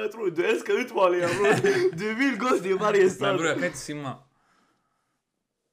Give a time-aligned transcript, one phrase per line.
[0.00, 0.30] vad jag tror.
[0.30, 1.92] Du älskar utmaningar bror.
[1.96, 3.36] Du vill gå till varje Men stad.
[3.36, 4.14] bror jag kan inte simma.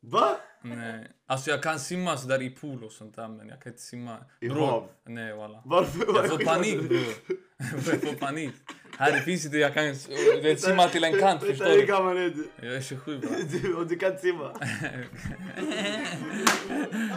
[0.01, 0.37] Va?
[0.63, 1.11] Nej.
[1.29, 4.17] Alltså jag kan simma sådär i pool och sånt där men jag kan inte simma.
[4.41, 4.87] I Bror, hav?
[5.07, 5.61] Nej walla.
[5.65, 6.05] Varför?
[6.15, 6.99] Jag får panik bror.
[7.85, 8.53] jag får panik.
[8.97, 9.85] Här det finns inte, jag kan
[10.43, 11.85] vet, simma till en kant förstår Hur du.
[11.85, 12.49] gammal är du?
[12.61, 13.29] Jag är 27 bra.
[13.61, 13.73] du?
[13.75, 14.51] Och du kan inte simma?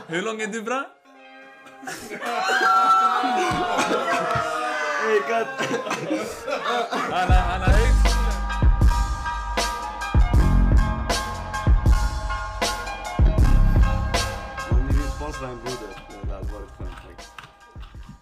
[0.07, 0.87] Hur lång är du bra?
[7.11, 7.31] Han
[7.63, 8.07] är högt.
[14.71, 16.91] Om ni vill sponsra en broder, det hade varit skönt.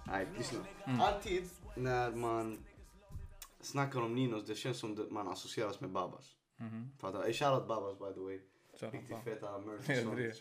[0.06, 0.58] Nej, lyssna.
[1.00, 1.44] Alltid
[1.76, 2.58] när man
[3.60, 6.24] snackar om Ninos, det känns som att man associeras med Babas.
[7.00, 7.32] Fattar du?
[7.32, 8.40] Shoutout Babas by the way.
[8.80, 10.38] Riktigt feta merch så mycket,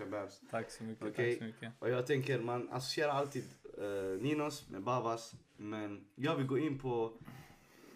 [0.52, 1.72] tack så mycket.
[1.80, 3.44] Och jag tänker, man associerar alltid
[3.77, 5.34] eh, Ninos med Babas.
[5.58, 7.14] Men jag vill gå in på,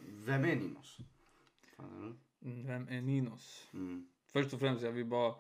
[0.08, 0.98] vem är Ninos?
[1.78, 2.16] Fattar du?
[2.50, 3.70] Mm, Vem är Ninos?
[3.74, 4.08] Mm.
[4.34, 5.36] Först och främst, jag vill bara...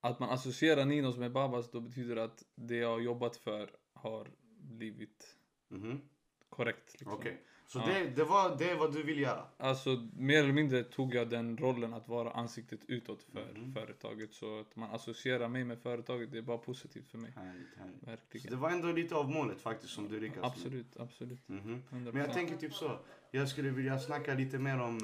[0.00, 3.70] Att man associerar Ninos med Babas, då betyder det att det jag har jobbat för
[3.92, 5.36] har blivit
[5.68, 6.00] Mhm.
[6.48, 6.92] korrekt.
[6.92, 7.12] Liksom.
[7.12, 7.42] Okej.
[7.68, 7.86] Så Ja.
[7.86, 9.42] det, det, var, det är vad du vill göra?
[9.56, 13.72] Alltså, mer eller mindre tog jag den rollen att vara ansiktet utåt för Mhm.
[13.74, 14.34] företaget.
[14.34, 17.32] Så att man associerar mig med företaget, det är bara positivt för mig.
[17.36, 18.00] Härligt, härligt.
[18.00, 18.50] Så Verkligen.
[18.50, 20.50] det var ändå lite av målet faktiskt som du lyckades med.
[20.50, 21.48] Absolut, absolut.
[21.48, 21.82] Mhm.
[21.90, 22.12] 100%.
[22.14, 22.98] Men jag tänker typ så.
[23.30, 24.98] Jag skulle vilja snacka lite mer om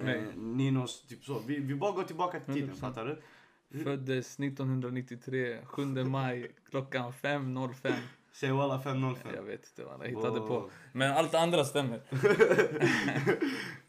[0.00, 1.38] eh, eh, Ninos, typ så.
[1.46, 2.80] Vi, vi bara går tillbaka till tiden, 100%.
[2.80, 3.22] fattar du?
[3.82, 7.92] Föddes 1993, 7 maj, klockan 5.05.
[8.32, 9.32] Säg walla 505.
[9.34, 10.48] Jag vet inte vad jag hittade Wow.
[10.48, 10.70] på.
[10.92, 12.00] Men allt andra stämmer.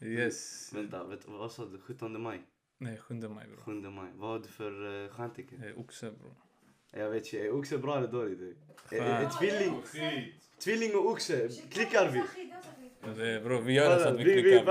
[0.00, 0.70] yes.
[0.74, 1.78] Vänta, vet, vad sa du?
[1.80, 2.42] 17 maj?
[2.78, 3.56] Nej, 7 maj bro.
[3.64, 4.10] 7 maj.
[4.14, 5.60] Vad har du för uh, stjärntecken?
[5.60, 6.34] Det är oxe bro.
[6.96, 8.38] Jag vet inte, är oxe bra eller dåligt?
[8.38, 8.56] du?
[8.96, 9.38] Är, är, är Fan.
[9.38, 9.82] tvilling,
[10.64, 12.22] tvilling och oxe, klickar vi?
[13.16, 14.42] Det är, bro, vi gör det så att vi klickar.
[14.42, 14.64] vi 100%.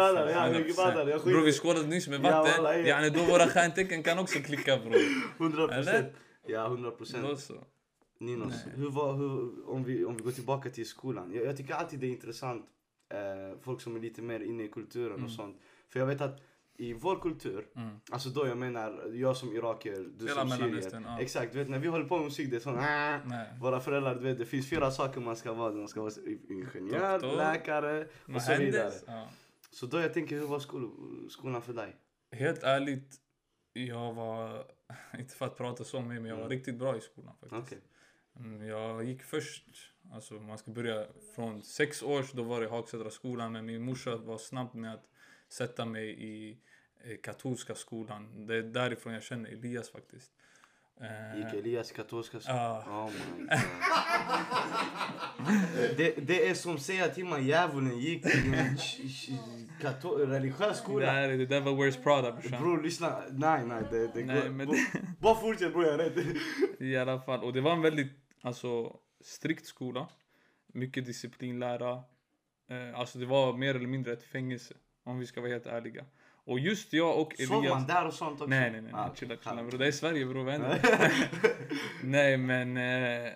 [0.75, 1.31] ballar, jag skiter.
[1.31, 2.85] Bro, vi skålade nyss med vatten.
[2.85, 4.91] Yani då våra stjärntecken kan också klicka bro.
[5.39, 5.83] 100 Eller?
[5.83, 6.13] procent.
[6.47, 7.39] Ja, 100 Då procent.
[7.39, 7.53] så.
[8.21, 11.33] Ninos, hur var, hur, om, vi, om vi går tillbaka till skolan.
[11.33, 12.65] Jag, jag tycker alltid det är intressant,
[13.13, 15.25] eh, folk som är lite mer inne i kulturen Mm.
[15.25, 15.57] och sånt.
[15.89, 16.41] För jag vet att
[16.77, 17.95] i vår kultur, Mm.
[18.11, 21.01] alltså då jag menar jag som iraker, du Hela som syrier.
[21.05, 21.19] Ja.
[21.21, 23.47] Exakt, du vet när vi håller på med musik det är sån Nej.
[23.61, 25.73] Våra föräldrar, du vet det finns fyra saker man ska vara.
[25.73, 26.11] Man ska vara
[26.49, 27.37] ingenjör, Doktor.
[27.37, 28.91] läkare och Vad så vidare.
[29.07, 29.27] Ja.
[29.71, 30.91] Så då jag tänker, hur var skol,
[31.29, 31.95] skolan för dig?
[32.31, 33.15] Helt ärligt,
[33.73, 34.63] jag var,
[35.19, 36.49] inte för att prata så med men jag var Mm.
[36.57, 37.61] riktigt bra i skolan faktiskt.
[37.63, 37.77] Okej.
[38.39, 39.63] Mm, Jag gick först,
[40.13, 41.05] alltså man ska börja
[41.35, 45.05] från sex års, då var det Hagsätra skolan men min morsa var snabb med att
[45.49, 46.57] sätta mig i
[47.03, 48.47] eh, katolska skolan.
[48.47, 50.31] Det är därifrån jag känner Elias faktiskt.
[51.01, 52.57] Eh, Gick Elias i katolska skolan?
[52.57, 52.83] Ja.
[53.07, 53.59] Oh my God.
[55.97, 58.77] det, det är som säga till mig djävulen gick till en
[60.29, 61.07] religiös det, skola.
[61.13, 62.61] är- det där var Where's Prada brorsan.
[62.63, 64.49] Bror lyssna, nej nej det, det Nej, går.
[64.49, 64.69] men
[65.19, 66.37] Bara fortsätt bror jag är rädd.
[66.79, 67.43] I alla fall.
[67.43, 70.07] Och det var en väldigt alltså, strikt skola.
[70.67, 71.91] Mycket disciplinlära.
[72.69, 74.73] Eh, alltså det var mer eller mindre ett fängelse.
[75.03, 76.05] Om vi ska vara helt ärliga.
[76.43, 77.87] Och just jag och Sov man Elias...
[77.87, 78.45] där och sånt också?
[78.45, 79.65] Nej nej nej, Ah, chilla chilla okej.
[79.65, 79.77] bro.
[79.77, 80.61] Det är Sverige bror, vad?
[82.03, 82.77] Nej men...
[82.77, 83.31] Eh,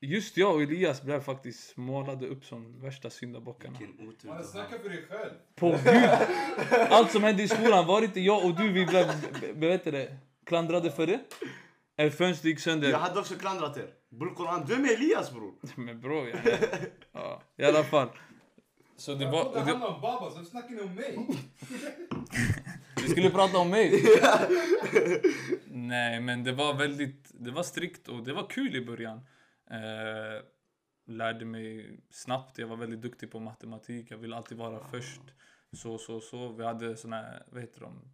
[0.00, 3.78] just jag och Elias blev faktiskt målade upp som värsta syndabockarna.
[3.78, 5.30] Vilken otur Man snackar för dig själv.
[5.54, 6.88] På gud!
[6.90, 9.06] Allt som hände i skolan, var inte jag och du vi blev,
[9.54, 11.20] vet du det, klandrade för det?
[11.96, 12.90] Ett fönster gick sönder.
[12.90, 13.90] Jag hade också klandrat er.
[14.10, 15.54] Bror Koran, vem är Elias bror?
[15.76, 16.56] Men bror, ja.
[17.12, 17.42] ja.
[17.56, 18.08] I alla fall.
[18.96, 19.44] Så det var...
[19.44, 21.18] Och det, var Baba, så snackar ni om mig.
[23.02, 24.04] vi skulle prata om mig.
[25.66, 27.30] Nej, men det var väldigt...
[27.34, 29.18] Det var strikt och det var kul i början.
[29.70, 30.42] Eh,
[31.06, 32.58] lärde mig snabbt.
[32.58, 34.10] Jag var väldigt duktig på matematik.
[34.10, 35.22] Jag ville alltid vara först.
[35.72, 36.48] Så, så, så.
[36.48, 38.12] Vi hade såna här, vad heter de?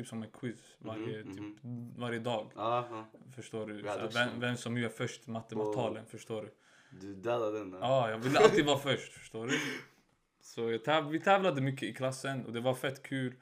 [0.00, 1.60] Typ som en quiz varje, Mhm, typ,
[1.98, 2.52] varje dag.
[2.56, 3.06] Aha.
[3.36, 3.72] Förstår du?
[3.82, 6.50] Vi hade Så också- vem, vem som gör först matematikalen, förstår du?
[7.00, 7.72] Du dödade den.
[7.72, 9.52] Ja, jag ville alltid vara först, förstår du?
[10.40, 13.34] Så täv- vi tävlade mycket i klassen och det var fett kul.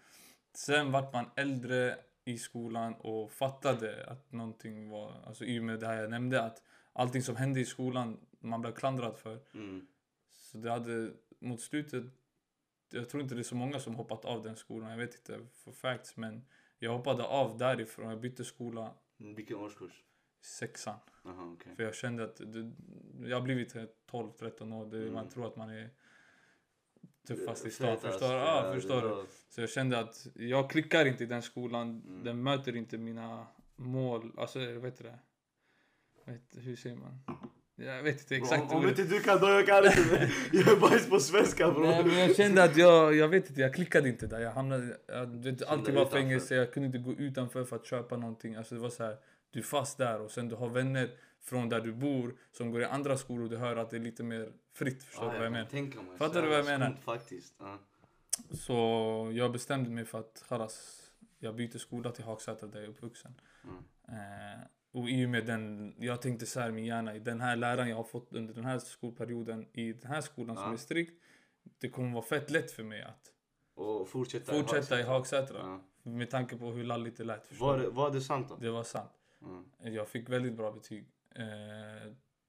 [0.55, 5.81] Sen vart man äldre i skolan och fattade att någonting var, alltså i och med
[5.81, 6.63] det här jag nämnde att
[6.93, 9.39] allting som hände i skolan man blev klandrad för.
[9.55, 9.87] Mm.
[10.31, 11.11] Så det hade
[11.41, 12.05] mot slutet,
[12.91, 15.47] jag tror inte det är så många som hoppat av den skolan, jag vet inte
[15.55, 16.45] för facts men
[16.79, 20.05] jag hoppade av därifrån, jag bytte skola Vilken årskurs?
[20.41, 20.99] sexan.
[21.25, 21.77] Aha, okej.
[21.77, 22.73] För jag kände att det,
[23.29, 24.87] jag har blivit 12-13 år.
[24.87, 25.15] Det, Mm.
[25.15, 25.91] Man tror att man är
[27.27, 27.99] tuffast i stan.
[27.99, 29.27] Förstår, ja, det förstår du?
[29.49, 32.03] Så jag kände att jag klickar inte i den skolan.
[32.07, 32.25] Mm.
[32.25, 33.47] Den möter inte mina
[33.77, 34.33] mål.
[34.37, 35.19] Alltså, vad heter det?
[36.25, 37.19] Vet, hur säger man?
[37.81, 40.31] Jag vet inte exakt om, om inte du kan då jag kan inte.
[40.53, 41.81] Jag är bajs på svenska bro.
[41.83, 44.41] Nej, men jag kände att jag, jag vet inte, jag klickade inte där.
[44.41, 48.17] Jag hamnade, jag, vet, allting var fängelse, jag kunde inte gå utanför för att köpa
[48.17, 48.55] någonting.
[48.55, 49.17] Alltså det var så här,
[49.51, 51.11] du är fast där och sen du har vänner
[51.43, 54.01] från där du bor som går i andra skolor och du hör att det är
[54.01, 55.05] lite mer fritt.
[55.05, 56.17] Förstår Ah, du vad jag menar?
[56.19, 56.97] Fattar du vad jag menar?
[57.05, 57.55] Faktiskt.
[57.59, 57.79] Ja.
[58.51, 58.75] Så
[59.35, 61.01] jag bestämde mig för att chalas,
[61.39, 63.35] jag byter skola till Hagsätra där jag är uppvuxen.
[63.65, 63.77] Mm.
[64.09, 64.61] Eh,
[64.93, 67.89] och i och med den, jag tänkte så här min hjärna, i den här läran
[67.89, 70.73] jag har fått under den här skolperioden i den här skolan som Ja.
[70.73, 71.23] är strikt.
[71.79, 73.33] Det kommer vara fett lätt för mig att
[73.75, 75.59] Och fortsätta, fortsätta i Hagsätra.
[75.59, 75.81] Ja.
[76.11, 77.61] Med tanke på hur lalligt det lät.
[77.61, 78.57] Var, det, var det sant då?
[78.57, 79.11] Det var sant.
[79.41, 79.65] Ja.
[79.89, 81.05] Jag fick väldigt bra betyg.
[81.35, 81.45] Eh,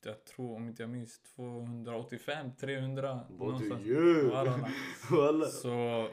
[0.05, 3.87] jag tror, om inte jag minns, 285, 300 Vad du någonstans.
[5.11, 5.45] Walla.
[5.45, 6.07] Så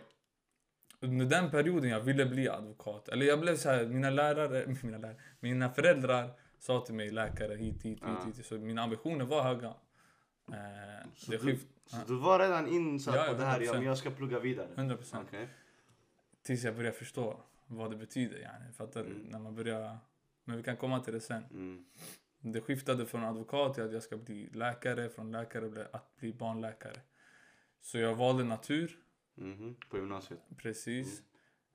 [1.00, 4.98] under den perioden jag ville bli advokat, eller jag blev så här, mina lärare, mina
[4.98, 8.46] lärare, mina föräldrar sa till mig läkare hit, hit, hit, hit.
[8.46, 9.74] Så mina ambitioner var höga.
[10.52, 13.74] Eh, Så du- skift, Så du var redan insatt Ja, på det här, ja 100%.
[13.74, 14.68] men jag ska plugga vidare?
[14.74, 15.28] 100 procent.
[15.28, 15.48] Okej.
[16.42, 18.38] Tills jag började förstå vad det betyder.
[18.38, 18.72] Yani.
[18.72, 19.10] Fattar du?
[19.10, 19.22] Mm.
[19.22, 19.98] När man börjar...
[20.44, 21.44] Men vi kan komma till det sen.
[21.50, 21.84] Mm.
[22.40, 27.00] Det skiftade från advokat till att jag ska bli läkare, från läkare att bli barnläkare.
[27.80, 28.98] Så jag valde natur,
[29.36, 29.76] Mhm.
[29.90, 30.40] På gymnasiet?
[30.56, 31.22] precis.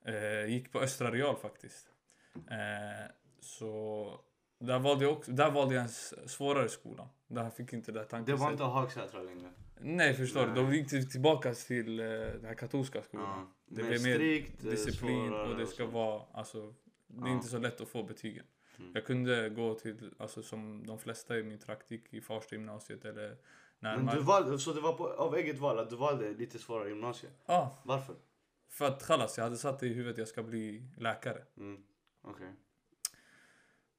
[0.06, 1.88] Eh, gick på Östra Real faktiskt.
[2.36, 4.20] Eh, så
[4.60, 5.90] där valde, jag också, där valde jag en
[6.30, 7.10] svårare skola.
[7.28, 8.52] Där fick inte det här Det var tankesättet.
[8.52, 9.52] inte Hagsätra längre?
[9.80, 10.54] Nej, förstår du.
[10.54, 13.28] Då gick tillbaka till eh, den här katolska skolan.
[13.40, 13.52] Ja.
[13.66, 15.92] Det blev mer eh, disciplin och det ska så.
[15.92, 16.74] vara, alltså,
[17.08, 17.34] det är Ja.
[17.34, 18.46] inte så lätt att få betygen.
[18.80, 18.92] Mm.
[18.94, 23.06] Jag kunde gå till, alltså som de flesta i min trakt gick i Farsta gymnasiet
[23.06, 23.38] eller
[23.84, 24.16] Men närmare.
[24.16, 27.30] du valde, så det var på, av eget val att du valde lite svårare gymnasie?
[27.46, 28.16] Ja, Varför?
[28.70, 31.44] för att chalas, jag hade satt i huvudet att jag ska bli läkare.
[31.58, 31.84] Mm.
[32.22, 32.54] Okej.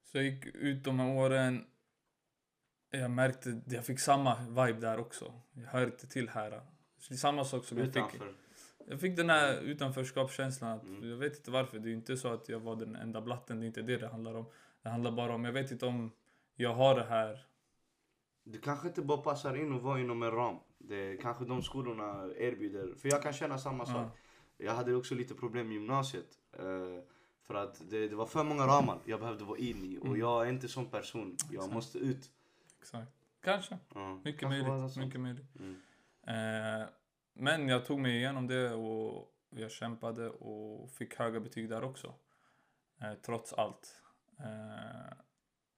[0.05, 1.64] Så jag gick ut de här åren.
[2.90, 5.32] Jag märkte, jag fick samma vibe där också.
[5.52, 6.50] Jag hör inte till här.
[6.99, 7.96] Så det är samma sak som jag fick.
[7.96, 8.35] Utanför?
[8.87, 10.70] Jag fick den här utanförskapskänslan.
[10.70, 11.11] Att Mm.
[11.11, 11.78] Jag vet inte varför.
[11.78, 13.61] Det är inte så att jag var den enda blatten.
[13.61, 14.46] Det är inte det det handlar om.
[14.82, 16.12] Det handlar bara om, jag vet inte om
[16.55, 17.46] jag har det här.
[18.44, 20.56] Du kanske inte bara passar in och vara inom en ram.
[20.79, 22.94] Det kanske de skolorna erbjuder.
[22.94, 24.19] För jag kan känna samma sak.
[24.56, 26.39] Jag hade också lite problem med gymnasiet.
[26.53, 27.05] eh,
[27.47, 29.99] för att det, det var för många ramar jag behövde vara in i.
[29.99, 30.21] Och Mm.
[30.21, 31.37] jag är inte sån person.
[31.50, 31.75] Jag Exakt.
[31.75, 32.31] måste ut.
[32.81, 33.12] Exakt.
[33.41, 33.79] Kanske.
[33.94, 34.97] Ja, Mycket kanske möjligt.
[34.97, 35.47] Mycket möjligt.
[35.59, 35.77] Mm.
[36.27, 36.88] Eh,
[37.35, 42.15] men jag tog mig igenom det och jag kämpade och fick höga betyg där också.
[43.00, 44.03] Eh, trots allt.
[44.38, 45.12] Eh,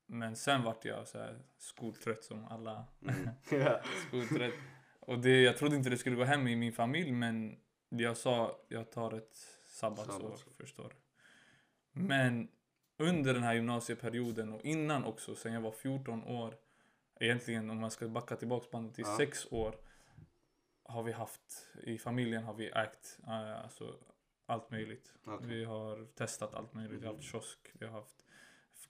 [0.07, 3.29] men sen vart jag så här skoltrött som alla Mm.
[4.09, 4.55] skoltrött.
[5.01, 8.59] Och det, jag trodde inte det skulle gå hem i min familj men jag sa
[8.69, 9.37] jag tar ett
[9.67, 10.53] sabbatsår, Sabbatsår.
[10.57, 10.97] förstår du.
[12.01, 12.49] Men
[12.99, 16.55] under den här gymnasieperioden och innan också, sen jag var 14 år,
[17.21, 19.17] egentligen om man ska backa tillbaks bandet till Ja.
[19.17, 19.77] 6 år,
[20.83, 23.97] har vi haft, i familjen har vi ägt eh, alltså,
[24.47, 25.15] allt möjligt.
[25.25, 25.47] Okej.
[25.49, 27.03] Vi har testat allt möjligt.
[27.03, 27.31] Vi har haft Mhm.
[27.41, 28.24] kiosk, vi har haft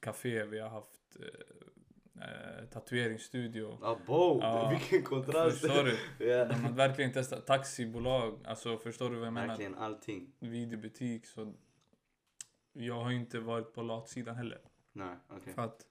[0.05, 3.79] café, vi har haft eh, eh, tatueringsstudio.
[3.85, 4.69] Abo, Ja.
[4.71, 5.61] vilken kontrast.
[5.61, 5.99] Förstår du?
[6.27, 6.45] ja.
[6.45, 9.47] De har verkligen testat taxibolag, alltså förstår du vad jag menar?
[9.49, 10.33] Verkligen allting.
[10.39, 11.55] Videobutik, så
[12.73, 14.59] jag har inte varit på latsidan heller.
[14.93, 15.53] Nej, okej.
[15.55, 15.87] För att,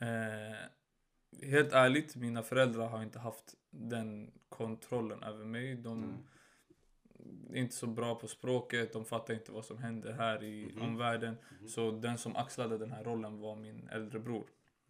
[0.00, 5.74] eh, helt ärligt, mina föräldrar har inte haft den kontrollen över mig.
[5.74, 6.16] De Mm.
[7.54, 10.82] Inte så bra på språket, de fattar inte vad som händer här i Mhm.
[10.82, 11.36] omvärlden.
[11.60, 11.68] Mhm.
[11.68, 14.44] Så den som axlade den här rollen var min äldre bror.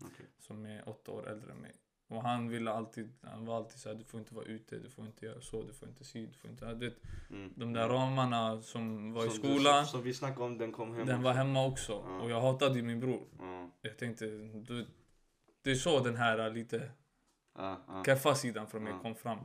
[0.05, 0.27] Okej.
[0.39, 1.73] som är åtta år äldre än mig.
[2.09, 4.91] Och han ville alltid, han var alltid så här, du får inte vara ute, du
[4.91, 6.75] får inte göra så, du får inte sy, du får inte...
[6.75, 6.97] Du vet,
[7.31, 7.53] Mm.
[7.57, 10.95] de där ramarna som var i Som du- skolan, Som vi snackade om, den kom
[10.95, 11.25] hem den också.
[11.25, 11.93] var hemma också.
[11.93, 12.21] Ja.
[12.21, 13.23] Och jag hatade ju min bror.
[13.39, 14.25] Ja, Jag tänkte,
[14.55, 14.87] du,
[15.63, 16.91] det är så den här lite
[18.07, 19.39] keffa sidan från mig kom fram.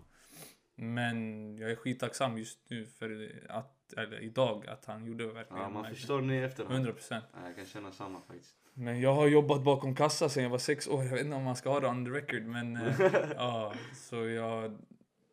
[0.81, 5.69] Men jag är skittacksam just nu för att, eller idag, att han gjorde verkligen ja,
[5.69, 6.75] man förstår nu i efterhand.
[6.75, 7.25] 100 procent.
[7.33, 8.55] Ja, jag kan känna samma faktiskt.
[8.73, 11.03] Men jag har jobbat bakom kassa sedan jag var sex år.
[11.03, 12.43] Jag vet inte om man ska ha det on the record.
[12.43, 13.01] Men eh,
[13.35, 14.77] ja, så jag...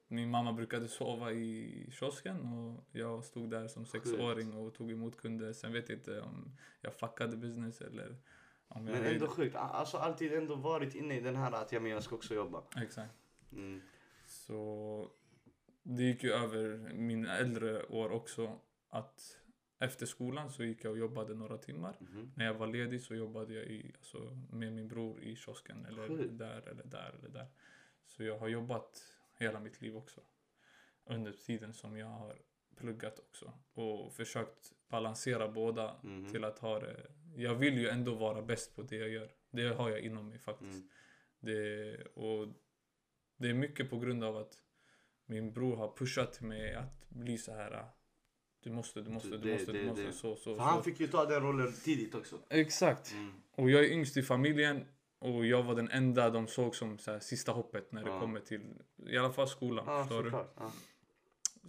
[0.09, 5.21] Min mamma brukade sova i kiosken och jag stod där som sexåring och tog emot
[5.21, 5.53] kunder.
[5.53, 8.17] Sen vet jag inte om jag fuckade business eller
[8.69, 9.57] om jag Men ändå sjukt.
[9.57, 12.63] Alltså alltid ändå varit inne i den här att ja, men jag ska också jobba.
[12.77, 13.15] Exakt.
[13.53, 13.81] Mm.
[14.27, 15.11] Så
[15.97, 18.61] det gick ju över mina äldre år också.
[18.89, 19.39] Att
[19.79, 21.97] efter skolan så gick jag och jobbade några timmar.
[22.01, 22.33] Mhm.
[22.37, 24.19] När jag var ledig så jobbade jag i, alltså,
[24.53, 25.87] med min bror i kiosken.
[25.87, 26.39] Eller Sjukt.
[26.39, 27.47] där eller där eller där.
[28.07, 29.03] Så jag har jobbat
[29.39, 30.21] hela mitt liv också.
[31.05, 32.39] Under tiden som jag har
[32.77, 33.53] pluggat också.
[33.73, 36.33] Och försökt balansera båda Mhm.
[36.33, 37.07] till att ha det.
[37.37, 39.31] Jag vill ju ändå vara bäst på det jag gör.
[39.51, 40.73] Det har jag inom mig faktiskt.
[40.85, 40.89] Mm.
[41.41, 42.49] Det, och
[43.37, 44.63] det är mycket på grund av att
[45.29, 47.85] min bror har pushat mig att bli så här.
[48.63, 50.13] Du måste, du måste, du Det- måste, det- du måste, det.
[50.13, 50.83] så, så, För han så.
[50.83, 52.37] fick ju ta den rollen tidigt också.
[52.51, 53.13] Exakt.
[53.13, 53.33] Mm.
[53.55, 54.85] Och jag är yngst i familjen
[55.19, 58.21] och jag var den enda de såg som så här, sista hoppet när det Ja.
[58.21, 59.85] kommer till i alla fall skolan.
[59.89, 60.31] Ja, förstår du?
[60.31, 60.73] Ja.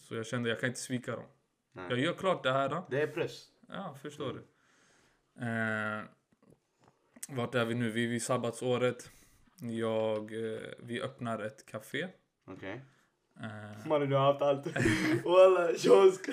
[0.02, 1.26] Så jag kände jag kan inte svika dem.
[1.72, 1.86] Nej.
[1.90, 2.84] Jag gör klart det här.
[2.90, 3.48] Det är press.
[3.68, 4.42] Ja, förstår Mm.
[5.36, 5.46] du.
[5.46, 6.04] Eh,
[7.38, 7.92] vart är vi nu?
[7.92, 9.10] Vi är vid sabbatsåret.
[9.62, 12.08] Jag, eh, vi öppnar ett café.
[12.46, 12.82] Okej.
[13.44, 14.66] Eh, du har haft allt.
[15.26, 16.26] Walla, kiosk,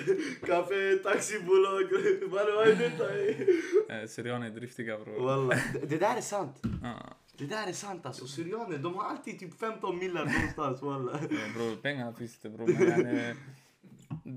[0.45, 1.83] café, taxibolag.
[2.21, 3.99] Mannen, vad är detta?
[4.01, 5.19] eh, Syrianer är driftiga bror.
[5.25, 5.55] Walla,
[5.87, 6.61] det, där är sant.
[6.83, 8.27] Ja, Det där är sant alltså.
[8.27, 11.19] Syrianer, de har alltid typ 15 millar någonstans walla.
[11.21, 12.67] ja, bror, pengarna finns det bror.
[12.67, 13.33] Men yani,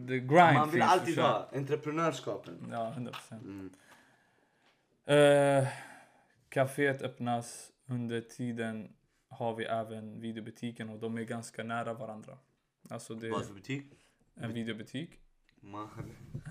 [0.08, 2.68] the grind Man vill finns, alltid ha entreprenörskapen.
[2.70, 3.42] Ja, 100 procent.
[3.42, 3.70] Mm.
[5.18, 5.68] Uh,
[6.48, 7.66] caféet öppnas.
[7.88, 8.88] Under tiden
[9.28, 12.38] har vi även videobutiken och de är ganska nära varandra.
[12.90, 13.84] Alltså det Vad för butik?
[14.34, 15.10] en videobutik.
[15.60, 15.88] Man.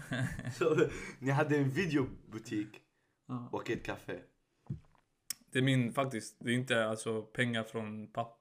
[0.58, 0.88] Så,
[1.20, 2.82] ni hade en videobutik
[3.28, 3.50] Ja.
[3.52, 4.20] och ett café.
[5.52, 6.36] Det är min faktiskt.
[6.40, 8.38] Det är inte alltså pengar från pappa.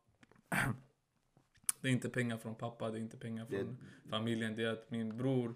[1.80, 3.76] Det är inte pengar från pappa, det är inte pengar Det- från
[4.10, 4.56] familjen.
[4.56, 5.54] Det är att min bror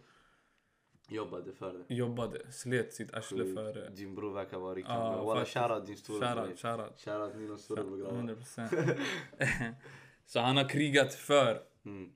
[1.08, 1.94] Jobbade för det.
[1.94, 3.90] jobbade, slet sitt arsle för det.
[3.90, 5.24] Din bror verkar vara riktigt Ja, bra.
[5.24, 6.44] Walla shoutout din stora bror.
[6.44, 6.98] Shoutout, shoutout.
[7.00, 8.12] Shoutout Ninos stora bror grabbar.
[8.16, 8.72] 100 procent.
[10.26, 12.12] Så han har krigat för Mm.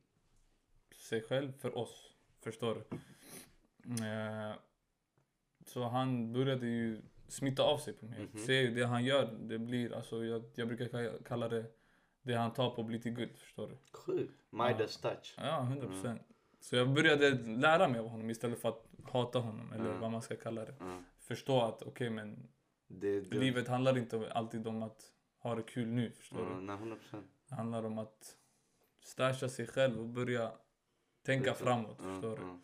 [1.07, 2.13] Sig själv, för oss.
[2.45, 2.97] Förstår du?
[4.05, 4.55] Eh,
[5.67, 8.29] Så han började ju smitta av sig på mig.
[8.33, 8.39] Mhm.
[8.39, 11.65] Ser ju det han gör, det blir alltså, jag, jag brukar ka- kalla det
[12.23, 13.77] det han tar på blir till guld, förstår du?
[13.93, 14.33] Sjukt.
[14.51, 15.35] Midas touch.
[15.39, 16.23] Ja, 100 procent.
[16.61, 20.01] Så jag började lära mig av honom istället för att hata honom, eller Mm.
[20.01, 20.75] vad man ska kalla det.
[20.81, 21.05] Mm.
[21.19, 22.49] Förstå att okej, men
[22.89, 25.03] Det, det, livet handlar inte alltid om att
[25.39, 26.53] ha det kul nu, förstår du?
[26.53, 27.27] Mm, nej, 100 procent.
[27.49, 28.37] Det handlar om att
[29.01, 30.53] stasha sig själv och börja
[31.27, 32.43] tänka framåt, förstår du?
[32.43, 32.61] Mm.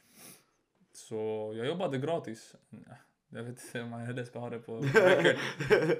[0.92, 2.56] Så jag jobbade gratis.
[3.28, 4.84] Jag vet inte om man heller ska ha det på.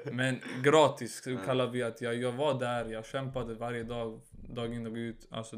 [0.12, 4.86] Men gratis kallar vi att jag, jag var där, jag kämpade varje dag, dag in
[4.86, 5.26] och ut.
[5.30, 5.56] Alltså,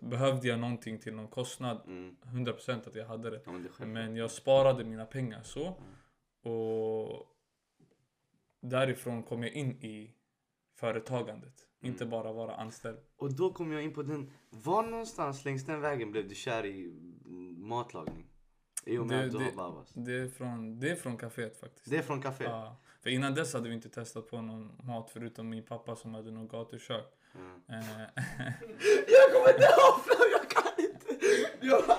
[0.00, 2.16] behövde jag någonting till någon kostnad, Mm.
[2.22, 3.40] 100% att jag hade det.
[3.86, 5.74] Men jag sparade mina pengar så.
[6.50, 7.26] Och
[8.60, 10.14] därifrån kom jag in i
[10.74, 11.65] företagandet.
[11.80, 12.98] Inte bara vara anställd.
[13.16, 14.30] Och då kom jag in på den.
[14.50, 16.84] Var någonstans längs den vägen blev du kär i
[17.24, 18.26] mm, matlagning?
[18.84, 19.92] I och med Det- att du det- har babas.
[19.94, 21.90] Det är från, det är från kaféet faktiskt.
[21.90, 22.44] Det är från café?
[22.44, 26.14] Ja, för innan dess hade vi inte testat på någon mat förutom min pappa som
[26.14, 27.04] hade någon gatukök.
[27.34, 27.60] Mm.
[27.68, 27.78] Eh,
[29.08, 30.00] Jag kommer inte ihåg
[30.32, 31.06] jag kan inte.
[31.66, 31.82] Jag...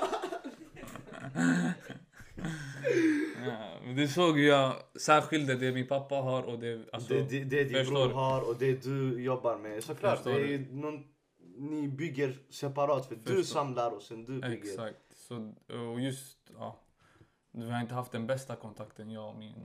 [3.98, 6.94] det såg jag särskilde det min pappa har och det...
[6.94, 8.13] Alltså, det, det, det din bror du?
[8.13, 9.84] har och det du jobbar med.
[9.84, 10.75] Såklart, Förstår det är du?
[10.75, 11.04] någon,
[11.58, 13.44] ni bygger separat för du Förstår.
[13.44, 14.54] samlar och sen du bygger.
[14.54, 14.98] Exakt.
[15.16, 15.54] Så,
[15.92, 16.80] och just, ja.
[17.51, 19.56] Vi har inte haft den bästa kontakten, jag och min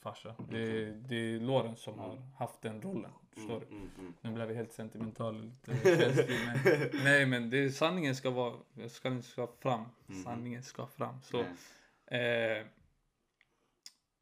[0.00, 0.34] farsa.
[0.50, 3.10] Det, det är Loren som har haft den rollen.
[3.34, 3.66] Förstår du?
[3.66, 4.14] Mm, mm, mm.
[4.20, 6.36] Nu blev vi helt sentimental lite känslig.
[6.46, 8.54] Men, nej men det, sanningen ska vara,
[8.88, 9.84] sanningen ska fram.
[10.24, 11.22] Sanningen ska fram.
[11.22, 11.44] Så,
[12.10, 12.58] Nej.
[12.58, 12.66] eh,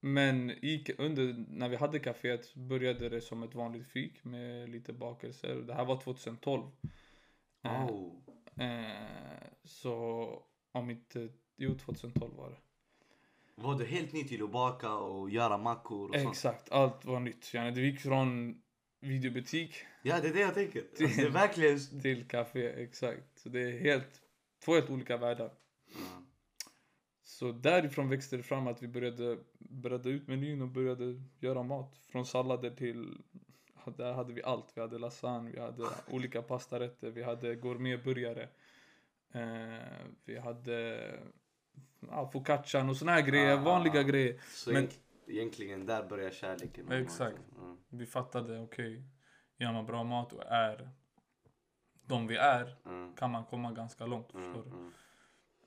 [0.01, 4.93] men i, under, när vi hade kaféet började det som ett vanligt fik med lite
[4.93, 5.55] bakelser.
[5.55, 6.63] Det här var 2012.
[7.65, 8.13] Eh, Oh.
[8.57, 10.29] Eh, så
[10.73, 11.29] om inte...
[11.57, 12.57] Jo, 2012 var det.
[13.55, 16.29] Var du helt ny till att baka och göra mackor och sånt?
[16.29, 17.55] Exakt, allt var nytt.
[17.55, 18.61] Yani, det gick från
[19.01, 20.83] videobutik Ja, det är det jag tänker.
[21.01, 22.01] Alltså, det är verkligen...
[22.03, 23.39] till café, exakt.
[23.39, 24.23] Så det är helt,
[24.65, 25.51] två helt olika världar.
[25.95, 26.25] Ja.
[27.39, 31.97] Så därifrån växte det fram att vi började bredda ut menyn och började göra mat.
[32.09, 33.19] Från sallader till...
[33.97, 34.73] Där hade vi allt.
[34.75, 38.49] Vi hade lasagne, vi hade olika pastarätter, vi hade gourmetburgare.
[39.33, 41.11] Eh, vi hade
[42.01, 43.61] ja, focaccian och såna här grejer, Ah.
[43.61, 44.41] vanliga grejer.
[44.49, 46.93] Så Men- egent- egentligen där börjar kärleken.
[46.93, 47.39] Exakt.
[47.57, 47.77] maten.
[47.89, 49.03] Vi fattade, okej,
[49.59, 50.91] gör man bra mat och är
[52.03, 54.29] de vi är ja, kan man komma ganska långt.
[54.33, 54.91] ja, Förstår du?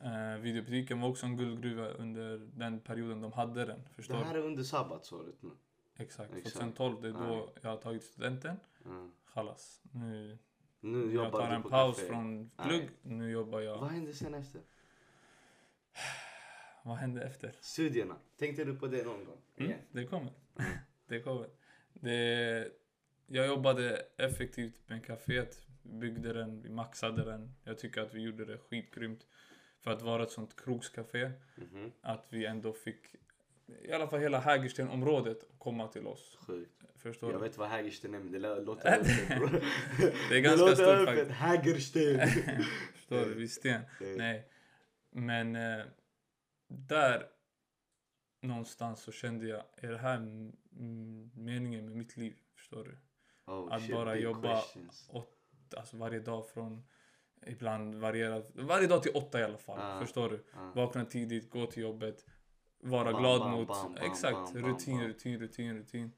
[0.03, 3.88] Eh, videobutiken var också en guldgruva under den perioden de hade den.
[3.96, 5.50] Förstår Det här är under sabbatsåret nu.
[5.98, 6.34] Exakt.
[6.36, 6.53] exakt.
[6.55, 7.53] 2012, det är då Ja.
[7.62, 8.55] jag har tagit studenten.
[8.86, 9.10] Ja.
[9.25, 9.81] Chalas.
[9.91, 10.38] Nu
[10.79, 12.08] Nu jag tar en paus café.
[12.08, 12.67] från Nej.
[12.67, 12.89] plugg.
[13.01, 13.77] Nu jobbar jag.
[13.79, 14.62] Vad hände sen efter?
[16.84, 17.53] Vad hände efter?
[17.60, 18.15] Studierna.
[18.38, 19.38] Tänkte du på det någon gång?
[19.58, 19.81] Mm, Igen?
[19.91, 20.31] det kommer.
[21.08, 21.48] Det kommer.
[21.93, 22.67] Det,
[23.27, 25.67] jag jobbade effektivt med kaféet.
[25.84, 27.53] Byggde den, vi maxade den.
[27.63, 29.25] Jag tycker att vi gjorde det skitgrymt.
[29.82, 31.32] För att vara ett sånt krogscafé.
[31.56, 31.92] Mhm.
[32.02, 33.16] Att vi ändå fick
[33.84, 36.38] i alla fall hela Hägersten-området komma till oss.
[36.48, 36.72] Sjukt.
[36.96, 37.48] Förstår Jag du?
[37.48, 39.30] vet vad Hägersten är men det lå- låter öppet.
[40.30, 41.32] Det är ganska låter stort faktiskt.
[41.32, 42.28] Hägersten.
[42.94, 43.34] Förstår du?
[43.34, 43.82] Visst det.
[44.00, 44.48] Det- Nej.
[45.12, 45.86] Men eh,
[46.68, 47.28] där
[48.42, 50.20] någonstans så kände jag, är det här
[51.40, 52.36] meningen med mitt liv?
[52.56, 52.98] Förstår du?
[53.52, 54.64] Oh, Att shit, bara jobba
[55.10, 55.34] åt,
[55.78, 56.84] alltså varje dag från,
[57.48, 59.79] ibland varierat, varje dag till åtta i alla fall.
[59.81, 60.00] Ah.
[60.00, 60.43] Förstår du?
[60.53, 60.71] Ah.
[60.75, 62.25] Vakna tidigt, gå till jobbet,
[62.79, 66.12] vara Bam, glad bam, mot, bam, exakt, rutin, rutin, rutin, rutin.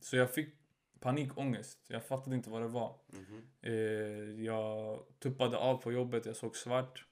[0.00, 0.54] Så jag fick
[1.00, 1.78] panikångest.
[1.88, 2.96] Jag fattade inte vad det var.
[3.06, 3.42] Mhm.
[3.62, 3.72] Eh,
[4.44, 7.06] jag tuppade av på jobbet, jag såg svart.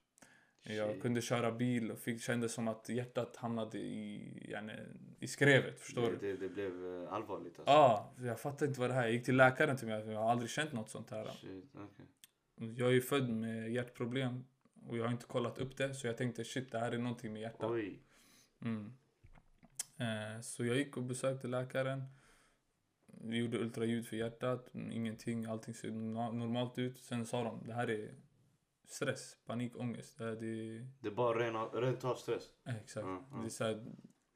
[0.66, 1.02] Jag Shit.
[1.02, 4.72] kunde köra bil och fick, kände som att hjärtat hamnade i, yani,
[5.20, 5.80] i skrevet.
[5.80, 6.36] Förstår det, du?
[6.36, 7.72] det, det blev eh, allvarligt alltså.
[7.72, 9.06] Ja, ah, jag fattade inte vad det här är.
[9.06, 10.10] Jag gick till läkaren till mig.
[10.10, 11.24] Jag har aldrig känt något sånt här.
[11.24, 12.06] Shit, okej.
[12.56, 14.44] Jag är ju född med hjärtproblem
[14.86, 15.94] och jag har inte kollat upp det.
[15.94, 17.70] Så jag tänkte shit, det här är någonting med hjärtat.
[18.62, 18.92] Mm.
[19.96, 22.02] Eh, så jag gick och besökte läkaren.
[23.06, 24.70] Vi gjorde ultraljud för hjärtat.
[24.74, 26.98] Ingenting, allting ser no- normalt ut.
[26.98, 28.14] Sen sa de, det här är
[28.86, 30.18] stress, panikångest.
[30.18, 32.42] Det, här, det, Det är bara ren, rent av stress.
[32.64, 33.06] eh, exakt.
[33.06, 33.36] Ja, ja.
[33.36, 33.84] Det är så här,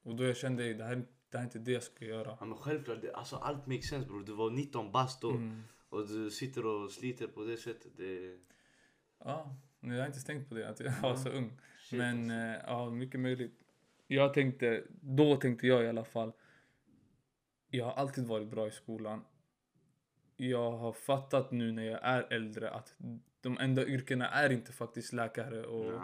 [0.03, 0.97] och då jag kände, det här,
[1.31, 2.37] det här är inte det jag ska göra.
[2.41, 4.25] Ja, men självklart, det, alltså allt makes sense bror.
[4.25, 5.31] Du var 19 bast då.
[5.31, 5.63] Mm.
[5.89, 7.93] Och du sitter och sliter på det sättet.
[7.97, 8.39] Det,
[9.25, 11.61] Ja, jag har inte tänkt på det, att jag var så ung.
[11.81, 12.35] shit, Men alltså.
[12.35, 13.55] eh, ja, mycket möjligt.
[14.07, 16.33] Jag tänkte, då tänkte jag i alla fall.
[17.71, 19.25] Jag har alltid varit bra i skolan.
[20.37, 22.95] Jag har fattat nu när jag är äldre att
[23.41, 26.03] de enda yrkena är inte faktiskt läkare och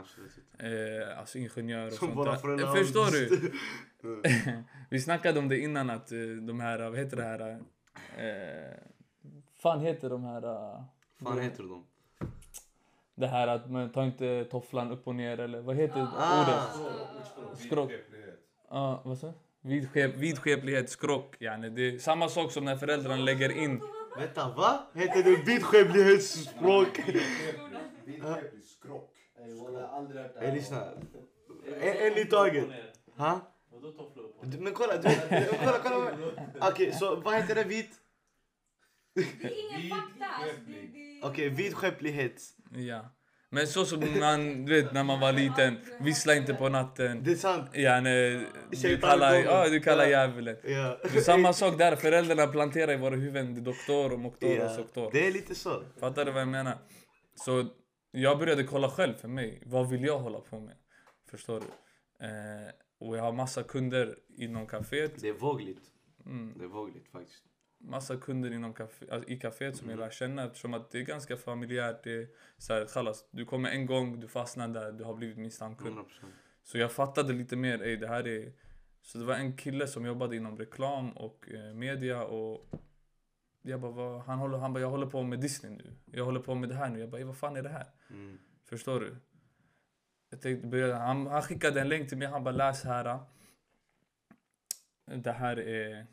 [0.59, 2.65] Nej, eh, alltså ingenjör och Som sånt där.
[2.65, 3.53] Eh, Förstår du?
[4.91, 7.61] Vi snackade om det innan att eh, de här, vad heter det här?
[8.19, 8.79] Eh,
[9.65, 10.43] fan heter de här?
[10.43, 10.81] eh,
[11.25, 11.85] fan heter de?
[13.15, 16.41] Det här att man tar inte tofflan upp och ner eller vad heter Ah.
[16.43, 17.59] ordet?
[17.67, 17.91] Skrock.
[18.71, 19.33] Ja, vad sa?
[19.61, 21.37] Vidskep, vidskeplighet, skrock.
[21.41, 21.71] Yani.
[21.71, 23.81] Det är samma sak som när föräldrarna lägger in...
[24.19, 24.81] Vänta, va?
[24.95, 26.99] Heter det vidskeplighetsspråk?
[28.05, 29.11] Vidskeplig skrock.
[29.39, 30.55] Ey walla, jag har aldrig hört det Ey här.
[30.57, 30.81] lyssna.
[31.81, 32.65] En, i taget.
[33.17, 33.41] Ha?
[33.73, 33.93] Vadå
[34.43, 35.09] Du, Men kolla, du,
[35.65, 36.11] kolla, kolla.
[36.71, 37.65] Okej, så vad heter det?
[37.65, 37.91] Vit?
[39.15, 40.25] Det är ingen fakta.
[40.25, 40.61] Alltså.
[41.23, 42.43] Okej, vidskeplighet.
[42.73, 43.11] Ja.
[43.51, 47.23] Men så som man, du vet när man var liten, vissla inte på natten.
[47.25, 47.71] Det är sant.
[47.77, 48.11] Yani,
[48.71, 50.11] du Shaitan kallar, ja, du kallar Ja.
[50.11, 50.57] djävulen.
[50.65, 50.99] Ja.
[51.03, 54.69] Det är samma sak där, föräldrarna planterar i våra huvuden doktor och moktor och Ja,
[54.77, 55.11] soktor.
[55.13, 55.83] Det är lite så.
[56.01, 56.79] Fattar du vad jag menar?
[57.35, 57.67] Så
[58.11, 59.63] jag började kolla själv för mig.
[59.67, 60.77] Vad vill jag hålla på med?
[61.31, 61.67] Förstår du?
[62.27, 65.13] Eh, och jag har massa kunder inom kaféet.
[65.21, 65.83] Det är vågligt.
[66.27, 67.43] Mm, Det är vågligt faktiskt.
[67.85, 69.99] Massa kunder inom kafé, alltså, i kaféet som Mm.
[69.99, 72.05] jag lär känna eftersom att det är ganska familjärt.
[72.05, 75.39] Det är så här, kallas, du kommer en gång, du fastnar där, du har blivit
[75.39, 75.97] min stamkund.
[75.99, 76.05] 100%.
[76.63, 78.53] Så jag fattade lite mer, ey, det här är...
[79.03, 82.67] Så det var en kille som jobbade inom reklam och eh, media och
[83.63, 85.93] jag bara, vad, han, håller, han bara, jag håller på med Disney nu.
[86.13, 87.01] Jag håller på med det här nu.
[87.01, 87.87] Jag bara, vad fan är det här?
[88.11, 88.39] Mm.
[88.65, 89.17] Förstår du?
[90.31, 93.19] Jag tänkte, han, han skickade en länk till mig, han bara läs här.
[95.05, 96.07] Det här är...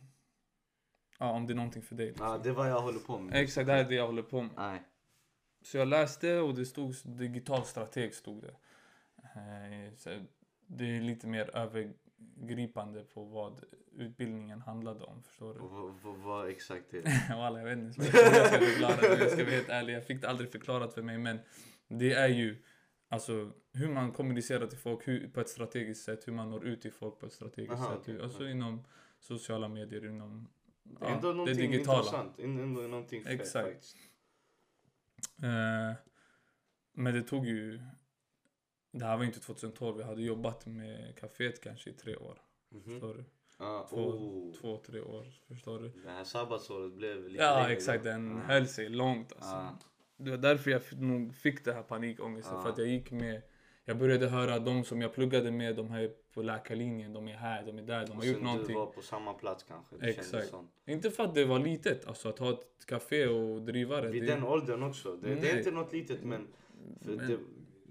[1.22, 2.08] Ja, om det är någonting för dig.
[2.08, 2.26] Liksom.
[2.26, 3.42] Ja, det är vad jag håller på med.
[3.44, 4.52] Exakt, det här är det jag håller på med.
[4.56, 4.84] Nej.
[5.64, 8.56] Så jag läste och det stod digital strateg stod det.
[9.24, 10.10] Eh, Så
[10.68, 13.62] det är lite mer övergripande på vad
[13.98, 15.60] utbildningen handlade om, förstår du?
[15.60, 17.26] Och Vad, exakt är det?
[17.36, 19.24] Walla, jag vet inte jag ska förklara det.
[19.24, 21.18] Jag ska vara helt ärlig, jag fick det aldrig förklarat för mig.
[21.18, 21.40] Men
[21.88, 22.64] det är ju
[23.10, 26.28] alltså, hur man kommunicerar till folk hur, på ett strategiskt sätt.
[26.28, 28.08] Hur man når ut till folk på ett strategiskt Aha, sätt.
[28.08, 28.84] Hur- alltså inom
[29.20, 30.48] sociala medier, inom
[30.99, 31.97] Det är ändå ja, det någonting digitala.
[31.97, 32.39] intressant.
[32.39, 33.67] Ändå någonting fett Exakt.
[33.67, 33.97] faktiskt.
[35.43, 35.93] Eh,
[36.93, 37.82] men det tog ju...
[38.91, 42.41] Det här var inte 2012, jag hade jobbat med kaféet kanske i tre år.
[42.69, 42.84] Mhm.
[42.84, 43.23] Förstår du?
[43.60, 44.54] Ja, Två, oh.
[44.54, 45.34] två, tre år.
[45.47, 45.89] Förstår du?
[45.89, 48.04] Det här sabbatsåret blev lite Ja, längre exakt.
[48.04, 48.54] Den Ja.
[48.54, 49.34] höll sig långt.
[49.34, 49.49] Alltså.
[49.51, 49.77] Ja.
[50.17, 52.56] Det var därför jag nog fick det här panikångesten.
[52.56, 52.62] Ja.
[52.62, 53.41] För att jag gick med...
[53.86, 57.65] Jag började höra de som jag pluggade med, de här på läkarlinjen, de är här,
[57.65, 58.67] de är där, de Och har gjort sen någonting.
[58.67, 59.96] du var på samma plats kanske.
[59.98, 60.54] Det Exakt.
[60.86, 64.10] Inte för att det var litet, alltså att ha ett café och driva det.
[64.10, 65.15] Vid det den åldern också.
[65.15, 66.48] Det, det är inte något litet men,
[67.00, 67.38] Men- Det,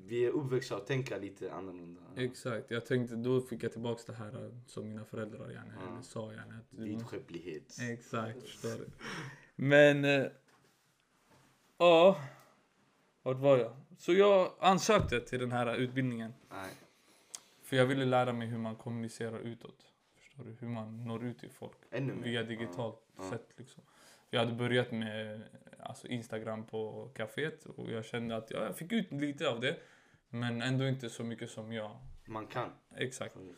[0.07, 2.01] vi är uppväxta att tänka lite annorlunda.
[2.17, 5.93] Exakt, jag tänkte då fick jag tillbaks det här som mina föräldrar gärna Ja.
[5.93, 6.55] eller sa gärna.
[6.59, 7.77] Att Vidskeplighet.
[7.93, 8.87] Exakt, förstår du.
[9.57, 10.05] Men...
[10.05, 10.27] eh,
[11.79, 12.17] Ja.
[13.23, 13.77] Vart var jag?
[13.99, 16.35] Så jag ansökte till den här utbildningen.
[16.51, 16.71] Nej.
[17.63, 19.93] För jag ville lära mig hur man kommunicerar utåt.
[20.17, 20.57] Förstår du?
[20.61, 21.77] Hur man når ut till folk.
[21.91, 22.23] Ännu mer.
[22.23, 23.31] Via digitalt Ja.
[23.31, 23.83] sätt liksom.
[24.31, 25.43] Jag hade börjat med
[25.79, 29.77] alltså Instagram på kaféet och jag kände att ja, jag fick ut lite av det.
[30.29, 31.97] Men ändå inte så mycket som jag.
[32.27, 32.71] Man kan.
[32.97, 33.37] Exakt.
[33.37, 33.55] Mm.